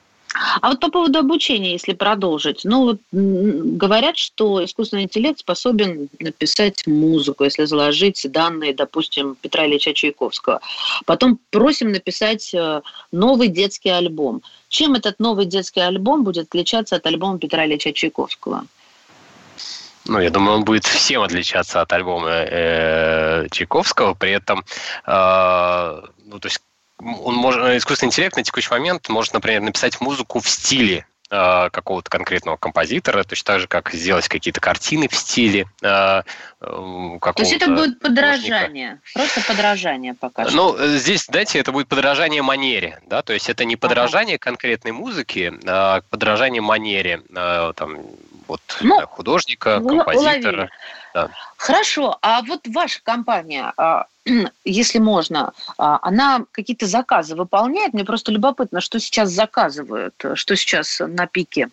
А 0.61 0.69
вот 0.69 0.81
по 0.81 0.91
поводу 0.91 1.19
обучения, 1.19 1.71
если 1.71 1.93
продолжить, 1.93 2.61
ну 2.65 2.83
вот 2.83 2.99
говорят, 3.11 4.17
что 4.17 4.63
искусственный 4.63 5.03
интеллект 5.03 5.39
способен 5.39 6.09
написать 6.19 6.85
музыку, 6.85 7.45
если 7.45 7.65
заложить 7.65 8.29
данные, 8.29 8.73
допустим, 8.73 9.35
Петра 9.41 9.65
Ильича 9.65 9.93
Чайковского. 9.93 10.59
Потом 11.05 11.39
просим 11.49 11.91
написать 11.91 12.53
э, 12.53 12.81
новый 13.11 13.47
детский 13.47 13.89
альбом. 13.89 14.41
Чем 14.67 14.95
этот 14.95 15.19
новый 15.19 15.45
детский 15.45 15.79
альбом 15.79 16.23
будет 16.25 16.47
отличаться 16.47 16.97
от 16.97 17.05
альбома 17.05 17.39
Петра 17.39 17.65
Ильича 17.65 17.93
Чайковского? 17.93 18.65
Ну, 20.07 20.19
я 20.19 20.29
думаю, 20.29 20.57
он 20.57 20.63
будет 20.63 20.85
всем 20.85 21.21
отличаться 21.21 21.81
от 21.81 21.91
альбома 21.93 22.29
э, 22.29 23.47
Чайковского, 23.51 24.13
при 24.13 24.31
этом, 24.31 24.63
э, 25.05 26.01
ну, 26.25 26.39
то 26.39 26.47
есть 26.47 26.61
он 26.99 27.35
может, 27.35 27.61
искусственный 27.77 28.07
интеллект 28.07 28.35
на 28.35 28.43
текущий 28.43 28.71
момент 28.71 29.07
может, 29.09 29.33
например, 29.33 29.61
написать 29.61 30.01
музыку 30.01 30.39
в 30.39 30.49
стиле 30.49 31.05
э, 31.29 31.69
какого-то 31.69 32.09
конкретного 32.09 32.57
композитора, 32.57 33.23
точно 33.23 33.45
так 33.45 33.59
же, 33.61 33.67
как 33.67 33.91
сделать 33.91 34.27
какие-то 34.27 34.59
картины 34.59 35.07
в 35.07 35.15
стиле 35.15 35.67
э, 35.83 36.21
какого-то... 36.59 37.33
То 37.33 37.41
есть 37.41 37.53
это 37.53 37.71
будет 37.71 37.99
подражание, 37.99 38.99
художника. 39.13 39.35
просто 39.35 39.41
подражание 39.41 40.13
пока 40.15 40.47
что. 40.47 40.55
Ну, 40.55 40.97
здесь, 40.97 41.25
знаете, 41.25 41.59
это 41.59 41.71
будет 41.71 41.87
подражание 41.87 42.41
манере, 42.41 42.99
да, 43.05 43.21
то 43.21 43.33
есть 43.33 43.49
это 43.49 43.63
не 43.63 43.75
подражание 43.75 44.35
ага. 44.35 44.43
конкретной 44.43 44.91
музыки, 44.91 45.53
а 45.67 46.01
подражание 46.09 46.61
манере, 46.61 47.21
э, 47.29 47.73
там, 47.75 47.99
вот 48.47 48.61
ну, 48.81 49.05
художника, 49.07 49.81
композитора. 49.81 50.69
Да. 51.13 51.29
Хорошо, 51.57 52.17
а 52.21 52.41
вот 52.43 52.67
ваша 52.67 53.01
компания, 53.03 53.73
а, 53.77 54.05
если 54.65 54.99
можно, 54.99 55.53
а, 55.77 55.99
она 56.01 56.45
какие-то 56.51 56.85
заказы 56.85 57.35
выполняет? 57.35 57.93
Мне 57.93 58.05
просто 58.05 58.31
любопытно, 58.31 58.81
что 58.81 58.99
сейчас 58.99 59.29
заказывают, 59.29 60.13
что 60.35 60.55
сейчас 60.55 60.99
на 60.99 61.27
пике 61.27 61.69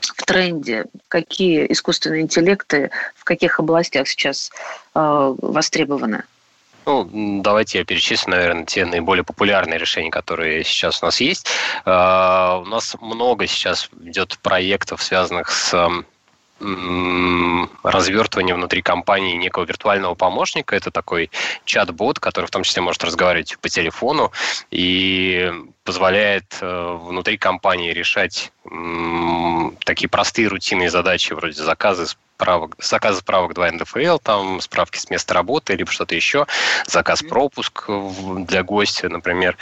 в 0.00 0.24
тренде, 0.24 0.86
какие 1.08 1.70
искусственные 1.70 2.22
интеллекты 2.22 2.90
в 3.14 3.24
каких 3.24 3.60
областях 3.60 4.08
сейчас 4.08 4.50
э, 4.94 5.34
востребованы? 5.42 6.24
Ну, 6.86 7.42
давайте 7.42 7.78
я 7.78 7.84
перечислю, 7.84 8.30
наверное, 8.30 8.64
те 8.64 8.86
наиболее 8.86 9.22
популярные 9.22 9.78
решения, 9.78 10.10
которые 10.10 10.64
сейчас 10.64 11.02
у 11.02 11.06
нас 11.06 11.20
есть. 11.20 11.46
У 11.84 11.88
нас 11.88 12.96
много 13.00 13.46
сейчас 13.46 13.90
идет 14.02 14.38
проектов, 14.38 15.02
связанных 15.02 15.50
с 15.50 15.74
развертывание 17.82 18.54
внутри 18.54 18.82
компании 18.82 19.36
некого 19.36 19.64
виртуального 19.64 20.14
помощника. 20.14 20.76
Это 20.76 20.90
такой 20.90 21.30
чат-бот, 21.64 22.18
который 22.18 22.46
в 22.46 22.50
том 22.50 22.62
числе 22.62 22.82
может 22.82 23.02
разговаривать 23.04 23.58
по 23.60 23.68
телефону 23.68 24.32
и 24.70 25.52
позволяет 25.84 26.58
э, 26.60 26.98
внутри 27.00 27.38
компании 27.38 27.92
решать 27.92 28.52
такие 29.84 30.08
простые 30.08 30.48
рутинные 30.48 30.90
задачи 30.90 31.32
вроде 31.32 31.62
заказы 31.62 32.06
справок, 32.40 32.74
заказ 32.78 33.18
справок 33.18 33.52
2 33.54 33.72
НДФЛ, 33.72 34.18
там 34.18 34.60
справки 34.62 34.98
с 34.98 35.10
места 35.10 35.34
работы, 35.34 35.74
либо 35.74 35.90
что-то 35.90 36.14
еще, 36.14 36.46
заказ 36.86 37.22
пропуск 37.22 37.84
для 37.88 38.62
гостя, 38.62 39.10
например, 39.10 39.58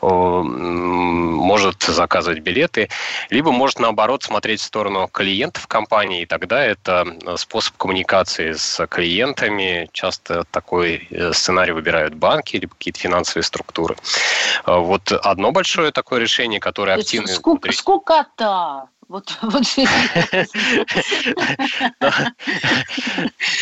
может 0.00 1.82
заказывать 1.82 2.40
билеты, 2.40 2.88
либо 3.28 3.52
может, 3.52 3.78
наоборот, 3.78 4.22
смотреть 4.22 4.60
в 4.60 4.64
сторону 4.64 5.08
клиентов 5.12 5.66
компании, 5.66 6.22
и 6.22 6.26
тогда 6.26 6.64
это 6.64 7.06
способ 7.36 7.76
коммуникации 7.76 8.52
с 8.52 8.86
клиентами. 8.86 9.90
Часто 9.92 10.44
такой 10.50 11.06
э, 11.10 11.32
сценарий 11.32 11.72
выбирают 11.72 12.14
банки 12.14 12.56
или 12.56 12.66
какие-то 12.66 13.00
финансовые 13.00 13.44
структуры. 13.44 13.96
Вот 14.66 15.12
одно 15.12 15.52
большое 15.52 15.92
такое 15.92 16.20
решение, 16.20 16.60
которое 16.60 16.96
активно... 16.96 17.28
Скука, 17.28 17.72
скукота! 17.72 18.51
saw 18.52 18.86
Вот, 19.12 19.38
вот 19.42 19.64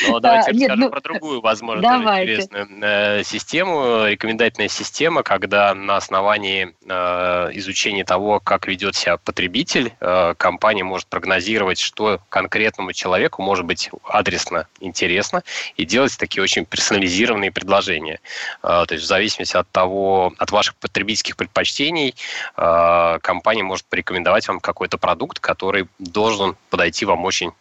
Ну, 0.09 0.21
давайте 0.21 0.53
я 0.53 0.69
расскажу 0.69 0.91
про 0.91 1.01
другую, 1.01 1.41
возможно, 1.41 1.83
интересную 2.23 2.69
э, 2.83 3.25
систему. 3.25 4.07
Рекомендательная 4.07 4.69
система, 4.69 5.25
когда 5.25 5.75
на 5.75 5.97
основании 5.97 6.73
э, 6.87 7.51
изучения 7.55 8.05
того, 8.05 8.39
как 8.39 8.69
ведет 8.69 8.95
себя 8.95 9.17
потребитель, 9.17 9.93
э, 10.01 10.35
компания 10.37 10.85
может 10.85 11.09
прогнозировать, 11.09 11.81
что 11.81 12.21
конкретному 12.29 12.93
человеку 12.93 13.43
может 13.43 13.65
быть 13.65 13.91
адресно 14.05 14.69
интересно, 14.79 15.43
и 15.77 15.85
делать 15.85 16.17
такие 16.17 16.45
очень 16.45 16.65
персонализированные 16.65 17.51
предложения. 17.51 18.21
То 18.63 18.87
есть 18.91 19.03
в 19.05 19.07
зависимости 19.07 19.57
от 19.57 19.69
того, 19.71 20.33
от 20.39 20.53
ваших 20.53 20.77
потребительских 20.77 21.37
предпочтений, 21.37 22.15
компания 22.55 23.63
может 23.63 23.87
порекомендовать 23.87 24.47
вам 24.49 24.61
какой-то 24.61 24.99
продукт, 24.99 25.40
который 25.41 25.89
должен 25.99 26.57
подойти 26.71 27.05
вам 27.05 27.25
очень 27.25 27.53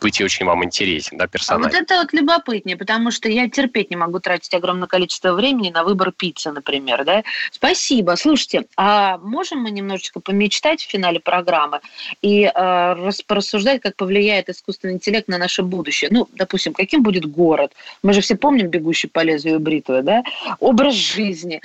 быть 0.00 0.20
очень 0.20 0.46
вам 0.46 0.64
интересен, 0.64 1.16
да, 1.16 1.26
персонаж. 1.26 1.66
А 1.66 1.68
вот 1.68 1.82
это 1.82 1.98
вот 1.98 2.12
любопытнее, 2.12 2.76
потому 2.76 3.10
что 3.10 3.28
я 3.28 3.48
терпеть 3.48 3.90
не 3.90 3.96
могу 3.96 4.20
тратить 4.20 4.54
огромное 4.54 4.88
количество 4.88 5.32
времени 5.32 5.70
на 5.70 5.84
выбор 5.84 6.12
пиццы, 6.12 6.52
например, 6.52 7.04
да. 7.04 7.22
Спасибо. 7.50 8.14
Слушайте, 8.16 8.66
а 8.76 9.18
можем 9.18 9.60
мы 9.60 9.70
немножечко 9.70 10.20
помечтать 10.20 10.82
в 10.82 10.90
финале 10.90 11.20
программы 11.20 11.80
и 12.22 12.44
э, 12.44 13.10
порассуждать, 13.26 13.80
как 13.80 13.96
повлияет 13.96 14.48
искусственный 14.48 14.94
интеллект 14.94 15.28
на 15.28 15.38
наше 15.38 15.62
будущее? 15.62 16.10
Ну, 16.12 16.28
допустим, 16.32 16.72
каким 16.72 17.02
будет 17.02 17.26
город? 17.26 17.72
Мы 18.02 18.12
же 18.12 18.20
все 18.20 18.36
помним 18.36 18.68
«Бегущий 18.68 19.08
по 19.08 19.20
лезвию 19.20 19.60
бритвы», 19.60 20.02
да? 20.02 20.22
Образ 20.58 20.94
жизни, 20.94 21.60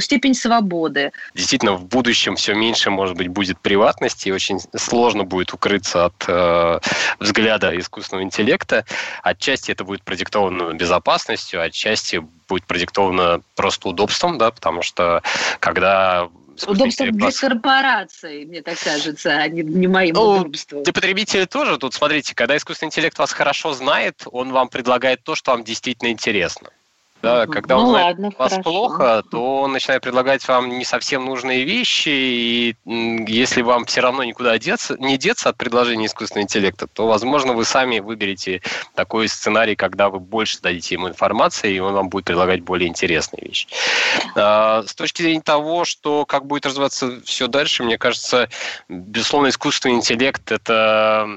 степень 0.00 0.34
свободы. 0.34 1.12
Действительно, 1.34 1.74
в 1.74 1.86
будущем 1.86 2.36
все 2.36 2.54
меньше, 2.54 2.90
может 2.90 3.16
быть, 3.16 3.28
будет 3.28 3.58
приватности, 3.60 4.28
и 4.28 4.32
очень 4.32 4.58
сложно 4.76 5.24
будет 5.24 5.52
укрыться 5.52 6.06
от 6.06 6.24
э, 6.26 6.80
взгляда 7.20 7.33
искусственного 7.40 8.24
интеллекта. 8.24 8.84
Отчасти 9.22 9.70
это 9.70 9.84
будет 9.84 10.02
продиктовано 10.02 10.74
безопасностью, 10.74 11.62
отчасти 11.62 12.22
будет 12.48 12.64
продиктовано 12.66 13.40
просто 13.56 13.88
удобством, 13.88 14.38
да, 14.38 14.50
потому 14.50 14.82
что 14.82 15.22
когда 15.60 16.28
Удобство 16.66 17.06
для 17.10 17.32
корпораций, 17.32 18.44
мне 18.44 18.62
так 18.62 18.78
кажется, 18.78 19.30
а 19.30 19.48
не, 19.48 19.62
не 19.62 19.88
моим 19.88 20.14
ну, 20.14 20.40
удобством. 20.40 20.84
Для 20.84 20.92
потребителя 20.92 21.46
тоже. 21.46 21.78
Тут, 21.78 21.94
смотрите, 21.94 22.34
когда 22.34 22.56
искусственный 22.56 22.88
интеллект 22.88 23.18
вас 23.18 23.32
хорошо 23.32 23.74
знает, 23.74 24.22
он 24.30 24.52
вам 24.52 24.68
предлагает 24.68 25.24
то, 25.24 25.34
что 25.34 25.50
вам 25.50 25.64
действительно 25.64 26.10
интересно. 26.10 26.70
Да, 27.24 27.46
когда 27.46 27.78
он 27.78 27.84
ну, 27.84 27.90
знает 27.90 28.06
ладно, 28.06 28.32
вас 28.38 28.52
хорошо. 28.52 28.62
плохо, 28.62 29.22
то 29.30 29.60
он 29.62 29.72
начинает 29.72 30.02
предлагать 30.02 30.46
вам 30.46 30.68
не 30.78 30.84
совсем 30.84 31.24
нужные 31.24 31.64
вещи, 31.64 32.08
и 32.08 32.76
если 32.84 33.62
вам 33.62 33.84
все 33.86 34.00
равно 34.00 34.24
никуда 34.24 34.58
деться, 34.58 34.96
не 34.98 35.16
деться 35.18 35.48
от 35.48 35.56
предложения 35.56 36.06
искусственного 36.06 36.44
интеллекта, 36.44 36.86
то, 36.86 37.06
возможно, 37.06 37.52
вы 37.52 37.64
сами 37.64 38.00
выберете 38.00 38.62
такой 38.94 39.28
сценарий, 39.28 39.76
когда 39.76 40.08
вы 40.08 40.20
больше 40.20 40.60
дадите 40.60 40.94
ему 40.94 41.08
информации, 41.08 41.74
и 41.74 41.78
он 41.78 41.94
вам 41.94 42.08
будет 42.08 42.24
предлагать 42.24 42.62
более 42.62 42.88
интересные 42.88 43.42
вещи. 43.46 43.66
А, 44.36 44.82
с 44.86 44.94
точки 44.94 45.22
зрения 45.22 45.40
того, 45.42 45.84
что 45.84 46.26
как 46.26 46.46
будет 46.46 46.66
развиваться 46.66 47.20
все 47.24 47.48
дальше, 47.48 47.82
мне 47.82 47.98
кажется, 47.98 48.48
безусловно, 48.88 49.48
искусственный 49.48 49.96
интеллект– 49.96 50.50
это 50.52 51.28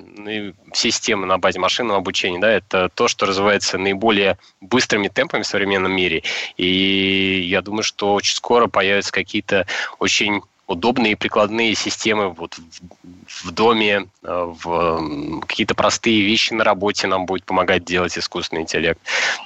системы 0.74 1.26
на 1.26 1.38
базе 1.38 1.60
машинного 1.60 2.00
обучения, 2.00 2.40
да, 2.40 2.52
это 2.52 2.90
то, 2.94 3.08
что 3.08 3.26
развивается 3.26 3.78
наиболее 3.78 4.38
быстрыми 4.62 5.08
темпами 5.08 5.44
в 5.44 5.48
современном 5.78 5.96
мире. 5.96 6.24
И 6.58 7.48
я 7.50 7.62
думаю, 7.62 7.84
что 7.84 8.14
очень 8.14 8.36
скоро 8.36 8.68
появятся 8.68 9.12
какие-то 9.12 9.66
очень 10.00 10.42
удобные 10.68 11.16
прикладные 11.16 11.76
системы 11.76 12.30
вот 12.30 12.58
в, 12.58 13.48
в 13.48 13.52
доме, 13.52 14.08
э, 14.24 14.54
в 14.64 15.40
какие-то 15.48 15.76
простые 15.76 16.22
вещи 16.24 16.54
на 16.54 16.66
работе 16.66 17.08
нам 17.08 17.26
будет 17.26 17.46
помогать 17.46 17.86
делать 17.86 18.18
искусственный 18.18 18.64
интеллект. 18.64 19.00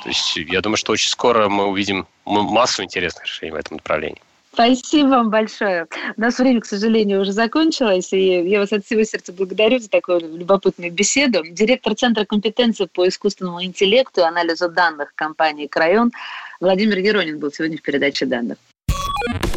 То 0.04 0.10
есть 0.10 0.36
я 0.36 0.62
думаю, 0.62 0.78
что 0.78 0.94
очень 0.94 1.10
скоро 1.10 1.48
мы 1.48 1.68
увидим 1.68 2.08
массу 2.26 2.84
интересных 2.84 3.26
решений 3.26 3.52
в 3.52 3.56
этом 3.56 3.78
направлении. 3.78 4.22
Спасибо 4.54 5.08
вам 5.08 5.30
большое. 5.30 5.88
У 6.18 6.22
нас 6.22 6.38
время, 6.38 6.60
к 6.62 6.66
сожалению, 6.66 7.22
уже 7.22 7.32
закончилось, 7.32 8.12
и 8.12 8.50
я 8.50 8.60
вас 8.60 8.72
от 8.74 8.86
всего 8.86 9.04
сердца 9.04 9.32
благодарю 9.32 9.80
за 9.80 9.90
такую 9.90 10.20
любопытную 10.38 10.92
беседу. 10.92 11.44
Директор 11.50 11.96
Центра 11.96 12.26
компетенции 12.26 12.86
по 12.86 13.08
искусственному 13.08 13.64
интеллекту 13.64 14.22
и 14.22 14.24
анализу 14.26 14.70
данных 14.70 15.14
компании 15.16 15.68
«Крайон» 15.68 16.12
Владимир 16.60 17.00
Еронин 17.00 17.40
был 17.40 17.52
сегодня 17.52 17.78
в 17.78 17.82
передаче 17.82 18.26
данных. 18.26 18.58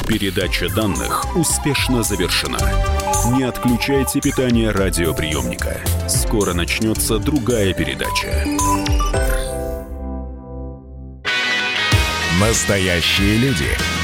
Передача 0.06 0.68
данных 0.74 1.36
успешно 1.36 2.02
завершена. 2.02 2.58
Не 3.36 3.44
отключайте 3.44 4.20
питание 4.20 4.70
радиоприемника. 4.70 5.80
Скоро 6.08 6.52
начнется 6.54 7.18
другая 7.18 7.74
передача. 7.74 8.44
Настоящие 12.40 13.38
люди. 13.38 14.03